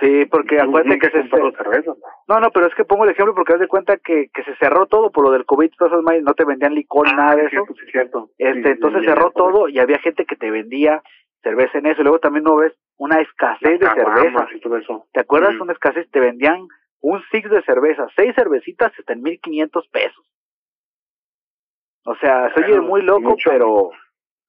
[0.00, 1.92] Sí, porque acuérdate que se, cerveza.
[2.28, 2.34] ¿no?
[2.34, 4.54] no, no, pero es que pongo el ejemplo porque haz de cuenta que, que se
[4.56, 7.34] cerró todo por lo del COVID, todas esas madres, no te vendían licor, Ah, nada
[7.36, 7.50] de eso.
[7.50, 8.30] cierto, sí, cierto.
[8.38, 11.02] Este, Sí, entonces cerró todo y había gente que te vendía
[11.42, 12.00] cerveza en eso.
[12.00, 14.46] Y luego también no ves una escasez de cerveza.
[14.54, 15.06] y todo eso.
[15.12, 15.54] ¿Te acuerdas?
[15.56, 15.62] Mm.
[15.62, 16.66] Una escasez, te vendían
[17.00, 20.24] un six de cerveza, seis cervecitas hasta en mil quinientos pesos.
[22.04, 23.50] O sea, se oye muy loco, mucho.
[23.50, 23.90] pero,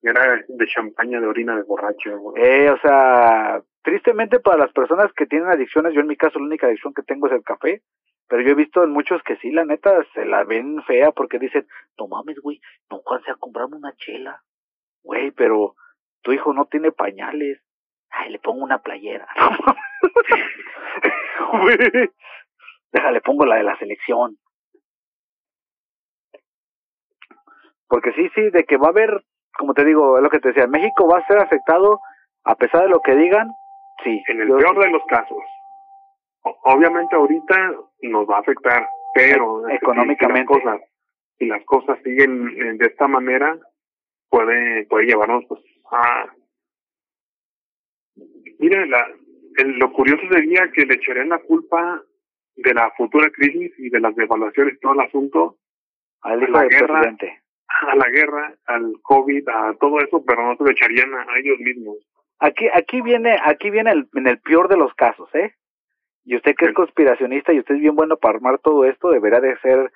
[0.02, 2.18] Era de champaña, de orina de borracho.
[2.18, 2.44] güey.
[2.44, 6.46] eh, o sea, tristemente para las personas que tienen adicciones, yo en mi caso la
[6.46, 7.82] única adicción que tengo es el café,
[8.28, 11.40] pero yo he visto en muchos que sí, la neta, se la ven fea porque
[11.40, 14.42] dicen, no mames, güey, no alcancé a comprarme una chela.
[15.04, 15.76] Güey, pero
[16.22, 17.62] tu hijo no tiene pañales.
[18.12, 19.28] Ay, le pongo una playera.
[21.52, 21.78] Güey.
[22.92, 24.38] Déjale, pongo la de la selección.
[27.88, 29.24] Porque sí, sí, de que va a haber,
[29.58, 32.00] como te digo, es lo que te decía, México va a ser afectado
[32.46, 33.50] a pesar de lo que digan,
[34.04, 34.22] sí.
[34.28, 35.38] En el peor de los casos.
[36.42, 37.74] Obviamente ahorita
[38.04, 40.54] nos va a afectar, pero E- económicamente.
[40.54, 40.90] Si, si las cosas,
[41.38, 43.58] si las cosas siguen eh, de esta manera,
[44.30, 46.28] puede, puede llevarnos pues a...
[48.60, 49.06] Mire, la,
[49.58, 52.02] el- lo curioso sería que le echarían la culpa
[52.56, 55.58] de la futura crisis y de las devaluaciones y todo el asunto
[56.22, 57.00] al hijo la del guerra.
[57.02, 57.39] presidente.
[57.70, 61.40] A la guerra, al COVID, a todo eso, pero no se lo echarían a, a
[61.40, 61.98] ellos mismos.
[62.40, 65.54] Aquí, aquí viene, aquí viene el, en el peor de los casos, ¿eh?
[66.26, 69.40] Y usted que es conspiracionista y usted es bien bueno para armar todo esto, debería
[69.40, 69.92] de ser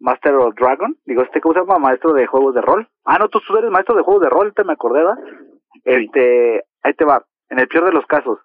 [0.00, 0.96] Master of Dragon.
[1.04, 1.78] Digo, ¿este cómo se llama?
[1.78, 2.88] Maestro de juegos de rol.
[3.04, 5.18] Ah, no, tú, eres maestro de juegos de rol, te me acordé, ¿verdad?
[5.84, 8.38] Este, ahí te va, en el peor de los casos.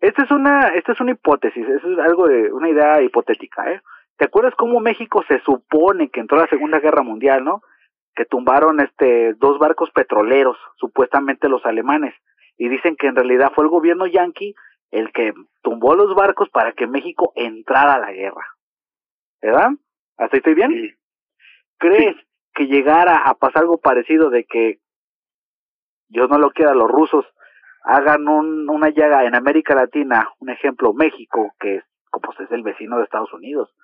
[0.00, 3.80] Esta es una, esta es una hipótesis, es algo de, una idea hipotética, ¿eh?
[4.16, 7.62] ¿Te acuerdas cómo México se supone que entró a la Segunda Guerra Mundial, no?
[8.14, 12.14] Que tumbaron este dos barcos petroleros, supuestamente los alemanes,
[12.56, 14.54] y dicen que en realidad fue el gobierno yanqui
[14.90, 18.46] el que tumbó los barcos para que México entrara a la guerra.
[19.42, 19.70] ¿Verdad?
[20.16, 20.70] ¿Hasta ahí estoy bien?
[20.70, 20.94] Sí.
[21.78, 22.16] ¿Crees
[22.54, 24.78] que llegara a pasar algo parecido de que
[26.08, 27.26] Dios no lo quiera, los rusos
[27.84, 32.62] hagan un, una llaga en América Latina, un ejemplo, México, que es, pues, es el
[32.62, 33.74] vecino de Estados Unidos,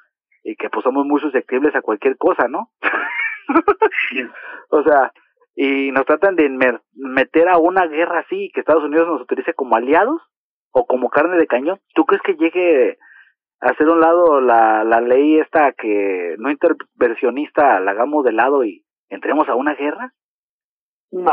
[0.43, 2.71] y que pues somos muy susceptibles a cualquier cosa, ¿no?
[4.71, 5.13] o sea,
[5.55, 6.49] y nos tratan de
[6.95, 10.21] meter a una guerra así, que Estados Unidos nos utilice como aliados
[10.73, 11.81] o como carne de cañón.
[11.95, 12.99] ¿Tú crees que llegue
[13.61, 18.65] a hacer un lado la, la ley esta que no intervencionista la hagamos de lado
[18.65, 20.13] y entremos a una guerra?
[21.11, 21.33] No,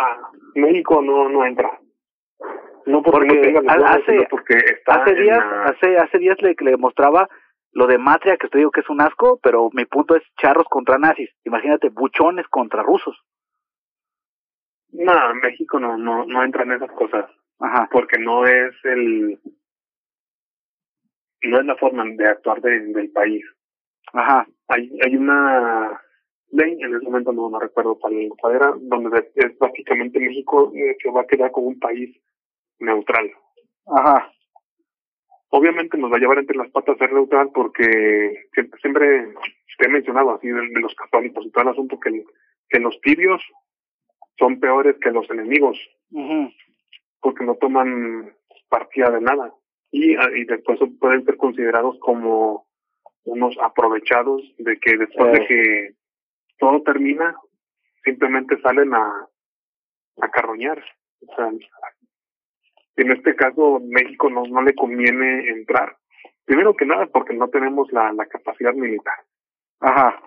[0.55, 1.79] México no, no entra.
[2.87, 6.55] No porque, Porque no tenga hace- porque está hace días la- hace hace días le,
[6.59, 7.27] le mostraba
[7.71, 10.65] lo de Matria, que te digo que es un asco, pero mi punto es charros
[10.69, 11.29] contra nazis.
[11.43, 13.15] Imagínate, buchones contra rusos.
[14.89, 17.29] No, México no, no, no entra en esas cosas.
[17.59, 17.87] Ajá.
[17.91, 19.39] Porque no es el,
[21.43, 23.45] no es la forma de actuar de, del país.
[24.13, 24.47] Ajá.
[24.69, 26.01] Hay, hay una
[26.51, 30.95] ley, en ese momento no, no recuerdo cuál, cuál era, donde es básicamente México eh,
[30.99, 32.17] que va a quedar como un país
[32.79, 33.29] neutral.
[33.85, 34.31] Ajá.
[35.49, 39.33] Obviamente nos va a llevar entre las patas ser neutral porque siempre, siempre
[39.77, 42.25] te he mencionado así de, de los católicos y todo el asunto que,
[42.69, 43.41] que los tibios
[44.37, 45.77] son peores que los enemigos.
[47.21, 48.33] Porque no toman
[48.69, 49.53] partida de nada.
[49.91, 52.67] Y, y después pueden ser considerados como
[53.23, 55.89] unos aprovechados de que después de que
[56.59, 57.35] todo termina
[58.03, 59.27] simplemente salen a
[60.21, 60.83] a carroñar.
[61.27, 61.49] O sea
[62.97, 65.95] en este caso México no no le conviene entrar
[66.45, 69.15] primero que nada porque no tenemos la, la capacidad militar
[69.79, 70.19] Ajá.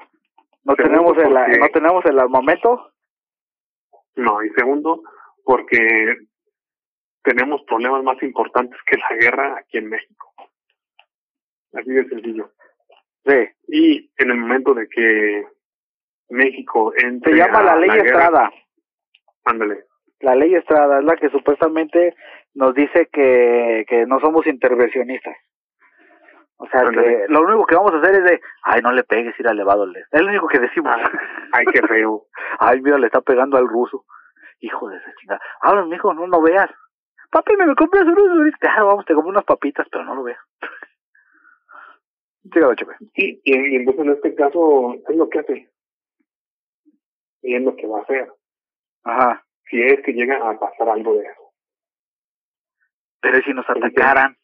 [0.63, 2.93] No Segundo, tenemos el, porque- no tenemos el armamento.
[4.17, 5.03] no y segundo
[5.45, 6.17] porque
[7.23, 10.33] tenemos problemas más importantes que la guerra aquí en México
[11.73, 12.51] así de sencillo
[13.25, 13.49] Sí.
[13.69, 15.45] y en el momento de que
[16.31, 18.53] México entre Se llama a la ley guerra- Estrada.
[19.45, 19.85] ándale
[20.21, 22.15] La ley Estrada es la que supuestamente
[22.55, 25.37] nos dice que, que no somos intervencionistas.
[26.57, 29.39] O sea, que lo único que vamos a hacer es de, ay, no le pegues,
[29.41, 30.05] ir le va a doler.
[30.11, 30.95] Es lo único que decimos.
[30.95, 31.11] Ah,
[31.53, 32.27] ay qué feo
[32.59, 34.05] ay, mira, le está pegando al ruso.
[34.61, 35.41] Hijo de esa chingada.
[35.63, 36.71] Ahora, mijo, no lo veas.
[37.31, 38.55] Papi, ¿me, me compras unos?
[38.59, 40.41] Claro, vamos, te compro unas papitas, pero no lo veas.
[42.53, 42.93] Sígalo, chepe.
[43.15, 45.71] sí y, y entonces en este caso es lo que hace
[47.43, 48.33] y es lo que va a hacer
[49.05, 49.45] Ajá.
[49.71, 51.53] Si es que llega a pasar algo de eso
[53.21, 54.37] Pero ¿y si nos atacaran.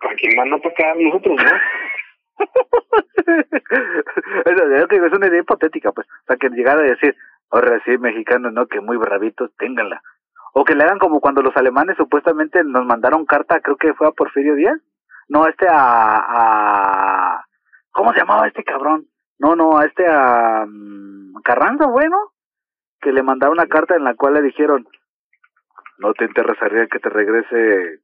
[0.00, 1.50] ¿a quién van a atacar nosotros no?
[4.46, 6.06] es, una idea hipotética, pues.
[6.06, 7.16] O sea, que llegara a decir,
[7.50, 8.66] ahora sí, mexicanos, ¿no?
[8.66, 10.00] Que muy bravitos, ténganla.
[10.54, 14.08] O que le hagan como cuando los alemanes supuestamente nos mandaron carta, creo que fue
[14.08, 14.80] a Porfirio Díaz.
[15.28, 17.44] No, este a, a...
[17.90, 19.06] ¿Cómo se llamaba este cabrón?
[19.38, 20.64] No, no, a este a...
[20.66, 22.16] mm, Carranza, bueno.
[23.00, 24.86] Que le mandaron una carta en la cual le dijeron,
[25.98, 28.00] no te interesaría que te regrese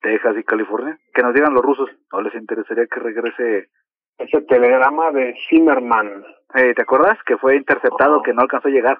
[0.00, 0.98] Texas y California.
[1.12, 3.70] Que nos digan los rusos, no les interesaría que regrese
[4.18, 6.24] ese telegrama de Zimmerman
[6.54, 7.18] Eh, ¿Te acuerdas?
[7.26, 8.98] Que fue interceptado, que no alcanzó a llegar.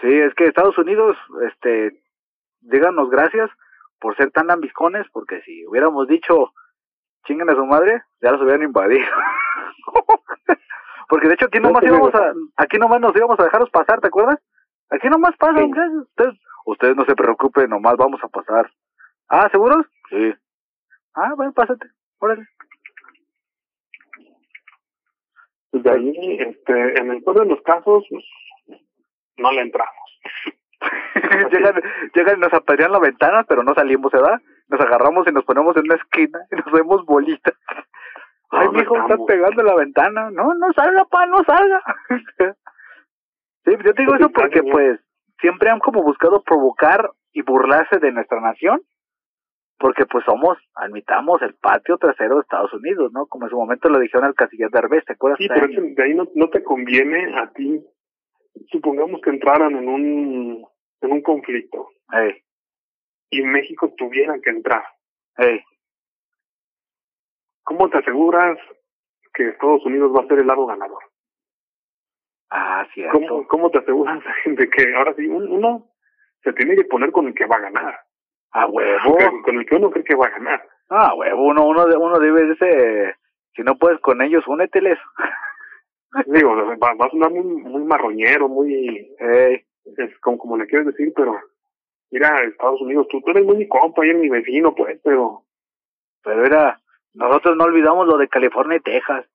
[0.00, 1.16] Sí, es que Estados Unidos,
[1.48, 2.00] este,
[2.60, 3.50] díganos gracias
[3.98, 6.52] por ser tan lambiscones, porque si hubiéramos dicho
[7.26, 9.06] chinguen a su madre, ya los hubieran invadido.
[11.08, 14.08] porque de hecho aquí nomás íbamos a, aquí nomás nos íbamos a dejarlos pasar, ¿te
[14.08, 14.38] acuerdas?
[14.90, 15.80] Aquí nomás pasan, Sí.
[15.98, 16.34] ustedes,
[16.66, 18.70] ustedes no se preocupen, nomás vamos a pasar.
[19.28, 19.86] Ah, ¿seguros?
[20.10, 20.34] Sí.
[21.14, 21.86] Ah, bueno, pásate,
[22.18, 22.46] órale.
[25.70, 28.24] Pues de ahí, este, en el peor de los casos, pues,
[29.38, 30.20] no le entramos.
[31.50, 31.82] llegan,
[32.14, 34.40] llegan y nos apedrean la ventana, pero no salimos, ¿verdad?
[34.68, 37.54] Nos agarramos y nos ponemos en una esquina y nos vemos bolitas.
[38.74, 39.26] Mijo, está estamos.
[39.26, 40.30] pegando la ventana.
[40.30, 41.82] No, no salga, pa, no salga.
[43.64, 45.00] sí, yo te digo Pues eso porque, pues,
[45.40, 48.80] siempre han como buscado provocar y burlarse de nuestra nación.
[49.78, 53.26] Porque, pues, somos, admitamos, el patio trasero de Estados Unidos, ¿no?
[53.26, 55.38] Como en su momento lo dijeron al canciller de Arbés, ¿te acuerdas?
[55.38, 57.84] Sí, pero de ahí no, no te conviene a ti.
[58.70, 60.64] Supongamos que entraran en un,
[61.00, 62.40] en un conflicto Ey,
[63.30, 64.84] y México tuviera que entrar.
[65.38, 65.60] ey.
[67.64, 68.58] ¿Cómo te aseguras
[69.34, 71.02] que Estados Unidos va a ser el lado ganador?
[72.50, 73.18] Ah, cierto.
[73.18, 75.88] ¿Cómo, cómo te aseguras de que ahora sí un- uno
[76.42, 78.00] se tiene que poner con el que va a ganar?
[78.52, 79.16] A huevo.
[79.16, 80.62] Con- Con el que uno cree que va a ganar.
[80.90, 83.16] Ah, huevo, uno, uno, de- uno debe ese,
[83.56, 84.98] si no puedes con ellos, úneteles.
[86.26, 89.64] Digo, va, va a sonar muy, muy marroñero, muy Ey,
[89.96, 91.36] es como, como le quieres decir, pero
[92.12, 95.42] mira, Estados Unidos, tú, tú eres muy mi compa y eres mi vecino, pues, pero
[96.22, 96.80] pero era,
[97.14, 99.26] nosotros no olvidamos lo de California y Texas.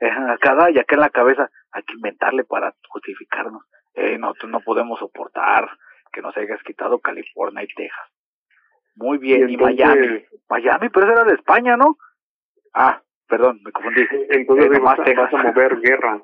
[0.00, 3.62] Eh, acá y acá en la cabeza, hay que inventarle para justificarnos.
[3.94, 5.68] Eh, nosotros no podemos soportar
[6.12, 8.08] que nos hayas quitado California y Texas.
[8.96, 10.24] Muy bien, y, entonces- Miami.
[10.48, 11.96] Miami, pero eso era de España, ¿no?
[12.72, 14.02] Ah, perdón, me confundí.
[14.30, 15.30] entonces Eh, vas, Texas.
[15.32, 16.22] vas a mover guerra,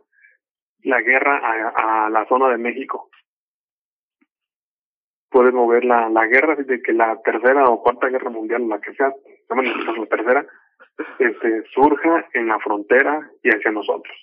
[0.83, 3.09] la guerra a, a la zona de México.
[5.31, 8.93] Puedes mover la, la guerra de que la tercera o cuarta guerra mundial, la que
[8.95, 9.13] sea,
[9.49, 10.47] bueno, quizás la tercera,
[11.19, 14.17] este, surja en la frontera y hacia nosotros.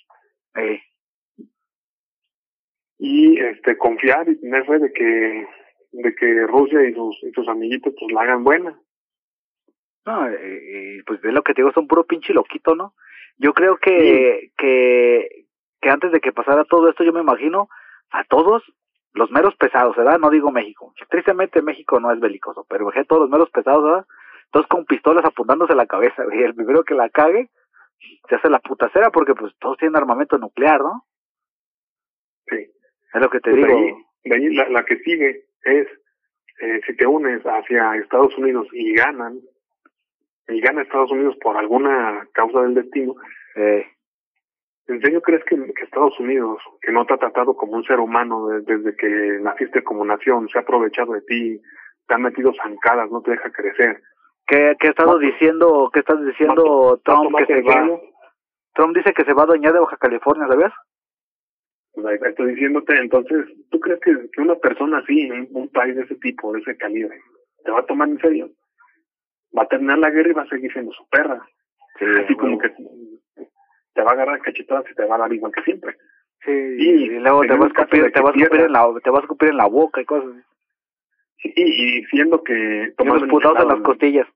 [2.98, 5.46] Y este confiar y tener fe de que
[5.92, 8.78] de que Rusia y sus y sus amiguitos pues la hagan buena
[10.04, 12.94] No, y, pues de lo que te digo, son puro pinche loquito, ¿no?
[13.38, 15.46] Yo creo que, que,
[15.80, 17.68] que antes de que pasara todo esto, yo me imagino
[18.10, 18.62] a todos
[19.14, 20.18] los meros pesados, ¿verdad?
[20.18, 20.92] No digo México.
[21.08, 24.06] Tristemente México no es belicoso, pero todos los meros pesados, ¿verdad?
[24.50, 27.50] Todos con pistolas apuntándose a la cabeza, y el primero que la cague
[28.28, 31.04] se hace la putacera porque pues todos tienen armamento nuclear, ¿no?
[32.46, 32.56] Sí.
[33.14, 33.68] Es lo que te Pues digo.
[33.68, 33.94] de ahí,
[34.24, 35.86] de ahí la, la que sigue es,
[36.60, 39.40] eh, si te unes hacia Estados Unidos y ganan,
[40.48, 43.14] y gana Estados Unidos por alguna causa del destino,
[43.56, 43.84] Eh,
[44.86, 47.98] ¿en serio crees que, que Estados Unidos, que no te ha tratado como un ser
[47.98, 49.08] humano de- desde que
[49.42, 51.60] naciste como nación, se ha aprovechado de ti,
[52.06, 54.00] te ha metido zancadas, no te deja crecer?
[54.48, 58.00] ¿Qué, ¿Qué ha estado diciendo, qué estás diciendo Trump que se en va?
[58.74, 60.72] Trump dice que se va a adueñar de Baja California, ¿sabías?
[61.94, 66.02] Pues estoy diciéndote, entonces, ¿tú crees que, que una persona así, un, un país de
[66.02, 67.20] ese tipo, de ese calibre,
[67.64, 68.50] te va a tomar en serio?
[69.56, 71.44] Va a terminar la guerra y va a seguir siendo su perra.
[71.98, 72.68] Sí, así como que
[73.94, 75.96] te va a agarrar cachetadas y te va a dar igual que siempre.
[76.44, 78.86] Sí, Y y, luego te en va a escupir, te va a escupir en la,
[79.02, 81.52] te va a escupir en la boca y cosas así.
[81.56, 82.94] Y, y siendo que...
[82.98, 84.28] Unos putados en las costillas.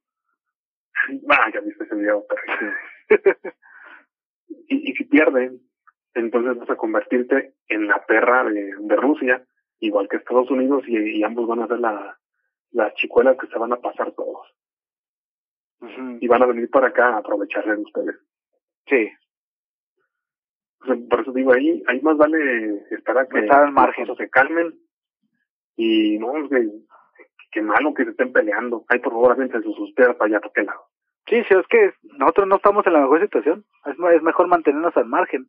[1.53, 2.73] Ya viste ese video, perrísimo.
[4.69, 5.61] y, y si pierden,
[6.15, 9.45] entonces vas a convertirte en la perra de, de Rusia,
[9.81, 12.19] igual que Estados Unidos, y, y ambos van a ser la,
[12.71, 14.47] las chicuelas que se van a pasar todos.
[16.21, 18.17] Y van a venir para acá a aprovecharse de ustedes.
[18.87, 19.11] Sí,
[20.83, 24.07] O sea, por eso digo, ahí, ahí más vale esperar que Estar al margen.
[24.17, 24.79] se calmen.
[25.77, 26.69] Y no, es que,
[27.53, 28.85] que malo que se estén peleando.
[28.89, 30.81] Ay, por favor, háganse sus ustedes para allá, para aquel lado.
[31.29, 33.65] sí, sí, es que nosotros no estamos en la mejor situación.
[33.87, 35.47] Es, me- es mejor mantenernos al margen.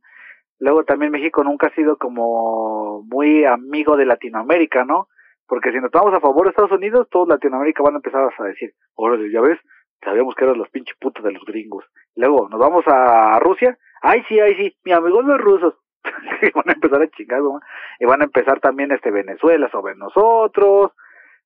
[0.60, 5.08] Luego también México nunca ha sido como muy amigo de Latinoamérica, ¿no?
[5.47, 8.43] Porque si nos estamos a favor de Estados Unidos, todos Latinoamérica van a empezar a
[8.45, 9.60] decir, órale, ya ves,
[10.04, 11.86] sabíamos que eran los pinches putos de los gringos.
[12.16, 15.74] Luego nos vamos a Rusia, ay sí, ay sí, mi amigo los rusos.
[16.56, 17.60] van a empezar a chingar, ¿no?
[17.99, 20.91] Y van a empezar también este Venezuela sobre nosotros,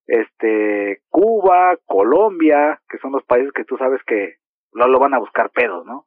[0.07, 4.35] este Cuba, Colombia, que son los países que tú sabes que
[4.73, 6.05] no lo van a buscar pedos, ¿no?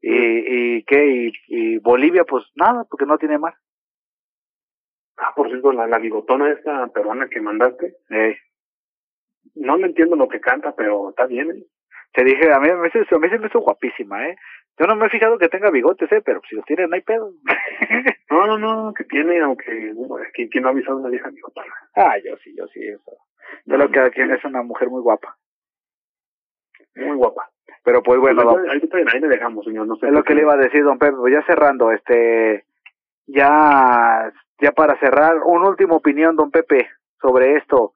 [0.00, 3.54] Y, y qué, y, y Bolivia, pues nada, porque no tiene mar.
[5.16, 8.36] Ah, por cierto, la, la bigotona esta peruana que mandaste, Eh,
[9.54, 11.64] no le entiendo lo que canta, pero está bien, ¿eh?
[12.12, 14.36] te dije, a mí, a mí, se, a mí se me hizo guapísima, ¿eh?
[14.78, 16.20] Yo no me he fijado que tenga bigotes, ¿eh?
[16.24, 17.32] Pero si los tiene, no hay pedo.
[18.30, 21.10] No, no, no, que tiene, aunque, bueno, es que quien no ha avisado a una
[21.10, 21.72] vieja bigotona.
[21.94, 22.80] ah, yo sí, yo sí.
[22.82, 23.12] Eso.
[23.64, 25.36] Yo lo que quien es una mujer muy guapa.
[26.96, 27.50] Muy guapa.
[27.82, 28.70] Pero pues bueno, Pues
[29.12, 30.06] ahí, le dejamos, señor, no sé.
[30.06, 31.16] es lo que le iba a decir, don Pepe.
[31.30, 32.64] Ya cerrando, este,
[33.26, 36.88] ya, ya para cerrar, una última opinión, don Pepe,
[37.20, 37.92] sobre esto.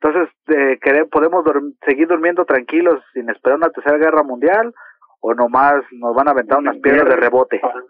[0.00, 0.78] Entonces, eh,
[1.10, 4.74] ¿podemos dorm- seguir durmiendo tranquilos sin esperar una tercera guerra mundial?
[5.20, 7.58] ¿O nomás nos van a aventar unas piedras de rebote?
[7.58, 7.82] Para,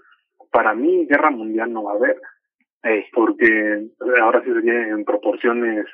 [0.50, 2.20] para mí, guerra mundial no va a haber,
[2.82, 3.88] Ey, porque
[4.22, 5.86] ahora sí sería en proporciones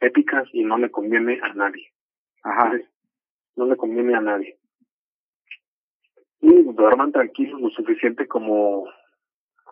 [0.00, 1.92] épicas y no le conviene a nadie.
[2.42, 2.64] ajá.
[2.66, 2.90] Entonces,
[3.56, 4.58] no le conviene a nadie.
[6.40, 8.86] Y duerman tranquilos lo suficiente como,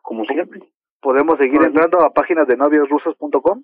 [0.03, 0.63] como siempre.
[1.01, 3.63] ¿Podemos seguir entrando a páginas de noviosrusos.com?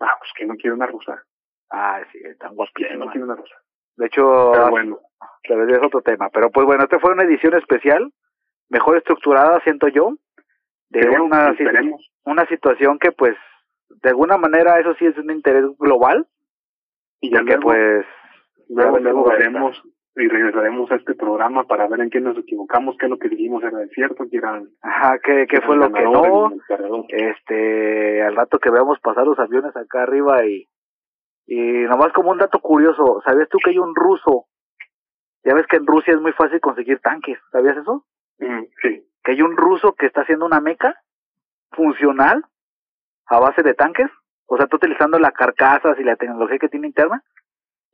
[0.00, 1.24] Ah, pues que no quiere una rusa.
[1.70, 3.54] Ah, sí, están Que no quiere una rusa.
[3.96, 5.00] De hecho, Pero bueno,
[5.44, 6.28] es otro tema.
[6.30, 8.12] Pero pues bueno, esta fue una edición especial,
[8.68, 10.16] mejor estructurada, siento yo,
[10.90, 12.10] de una, esperemos.
[12.24, 13.36] una situación que pues,
[14.02, 16.26] de alguna manera, eso sí es un interés global,
[17.20, 18.04] Y ya que pues,
[18.68, 19.82] luego, luego veremos
[20.14, 23.30] y regresaremos a este programa para ver en qué nos equivocamos, qué es lo que
[23.30, 26.52] dijimos era cierto, que eran ajá, qué, qué fue lo que no,
[27.08, 30.68] este, al rato que veamos pasar los aviones acá arriba y,
[31.46, 34.46] y nomás como un dato curioso, ¿sabías tú que hay un ruso?
[35.44, 38.04] Ya ves que en Rusia es muy fácil conseguir tanques, ¿sabías eso?
[38.38, 39.06] Mm, sí.
[39.24, 41.00] que hay un ruso que está haciendo una meca
[41.70, 42.44] funcional
[43.36, 44.08] a base de tanques,
[44.46, 47.22] o sea, está utilizando las carcasas y la tecnología que tiene interna,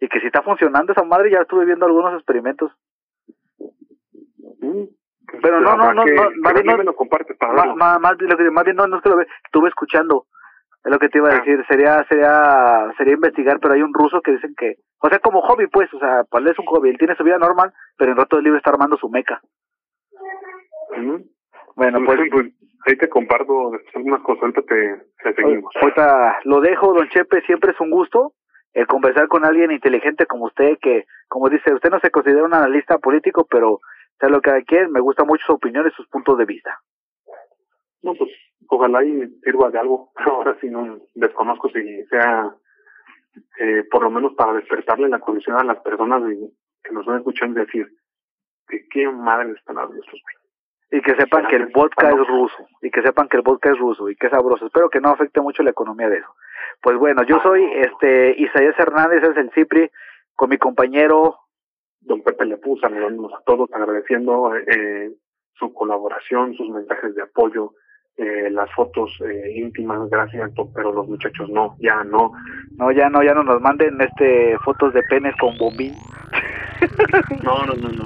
[0.01, 2.73] y que si está funcionando esa madre, ya estuve viendo algunos experimentos.
[4.61, 4.85] Mm.
[5.43, 8.17] Pero no, no, no, que- no, que más bien no- me lo compartes para más,
[8.17, 10.27] que- más bien no, no es que lo ve, estuve escuchando,
[10.85, 11.39] es lo que te iba a Ah.
[11.39, 15.43] decir, sería, sería, sería investigar, pero hay un ruso que dicen que, o sea, como
[15.43, 18.11] hobby pues, o sea, para él es un hobby, él tiene su vida normal, pero
[18.13, 19.41] en rato de libre está armando su meca.
[20.97, 21.17] Mm.
[21.79, 22.47] Bueno, pues, pues,
[22.87, 25.73] ahí te comparto algunas cosas, ahorita te, te seguimos.
[25.81, 28.33] Ahorita lo dejo, don Chepe, siempre es un gusto
[28.75, 32.53] el conversar con alguien inteligente como usted, que, como dice, usted no se considera un
[32.55, 33.79] analista político, pero
[34.19, 36.79] sea lo que quien, me gusta mucho su opinión y sus puntos de vista.
[38.03, 38.31] No, pues
[38.69, 40.11] ojalá y sirva de algo.
[40.17, 42.53] Ahora sí no desconozco si sea
[43.61, 46.51] eh, por lo menos para despertarle la curiosidad a las personas de-
[46.83, 47.87] que nos van escuchando y decir,
[48.69, 50.48] ¿de qué madre están hablando estos güeyes?
[50.91, 53.79] Y que sepan que el vodka es ruso, y que sepan que el vodka es
[53.79, 54.67] ruso, y que es sabroso.
[54.67, 56.35] Espero que no afecte mucho la economía de eso.
[56.81, 59.91] Pues bueno, yo soy este Isaías Hernández, es el Cipri,
[60.35, 61.37] con mi compañero
[62.01, 65.11] Don Pepe Lepú, saludándonos a todos, agradeciendo eh,
[65.55, 67.73] su colaboración, sus mensajes de apoyo,
[68.17, 72.33] eh, las fotos eh, íntimas, gracias, pero los muchachos no, ya no.
[72.77, 75.93] No, ya no, ya no nos manden este fotos de penes con bombín.
[77.43, 78.05] No, no, no, no.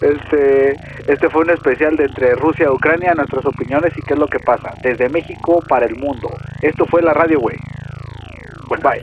[0.00, 0.70] Este,
[1.06, 4.26] este fue un especial de entre Rusia y Ucrania, nuestras opiniones y qué es lo
[4.26, 4.74] que pasa.
[4.82, 6.28] Desde México para el mundo.
[6.62, 7.56] Esto fue la radio, güey.
[8.82, 9.02] Bye.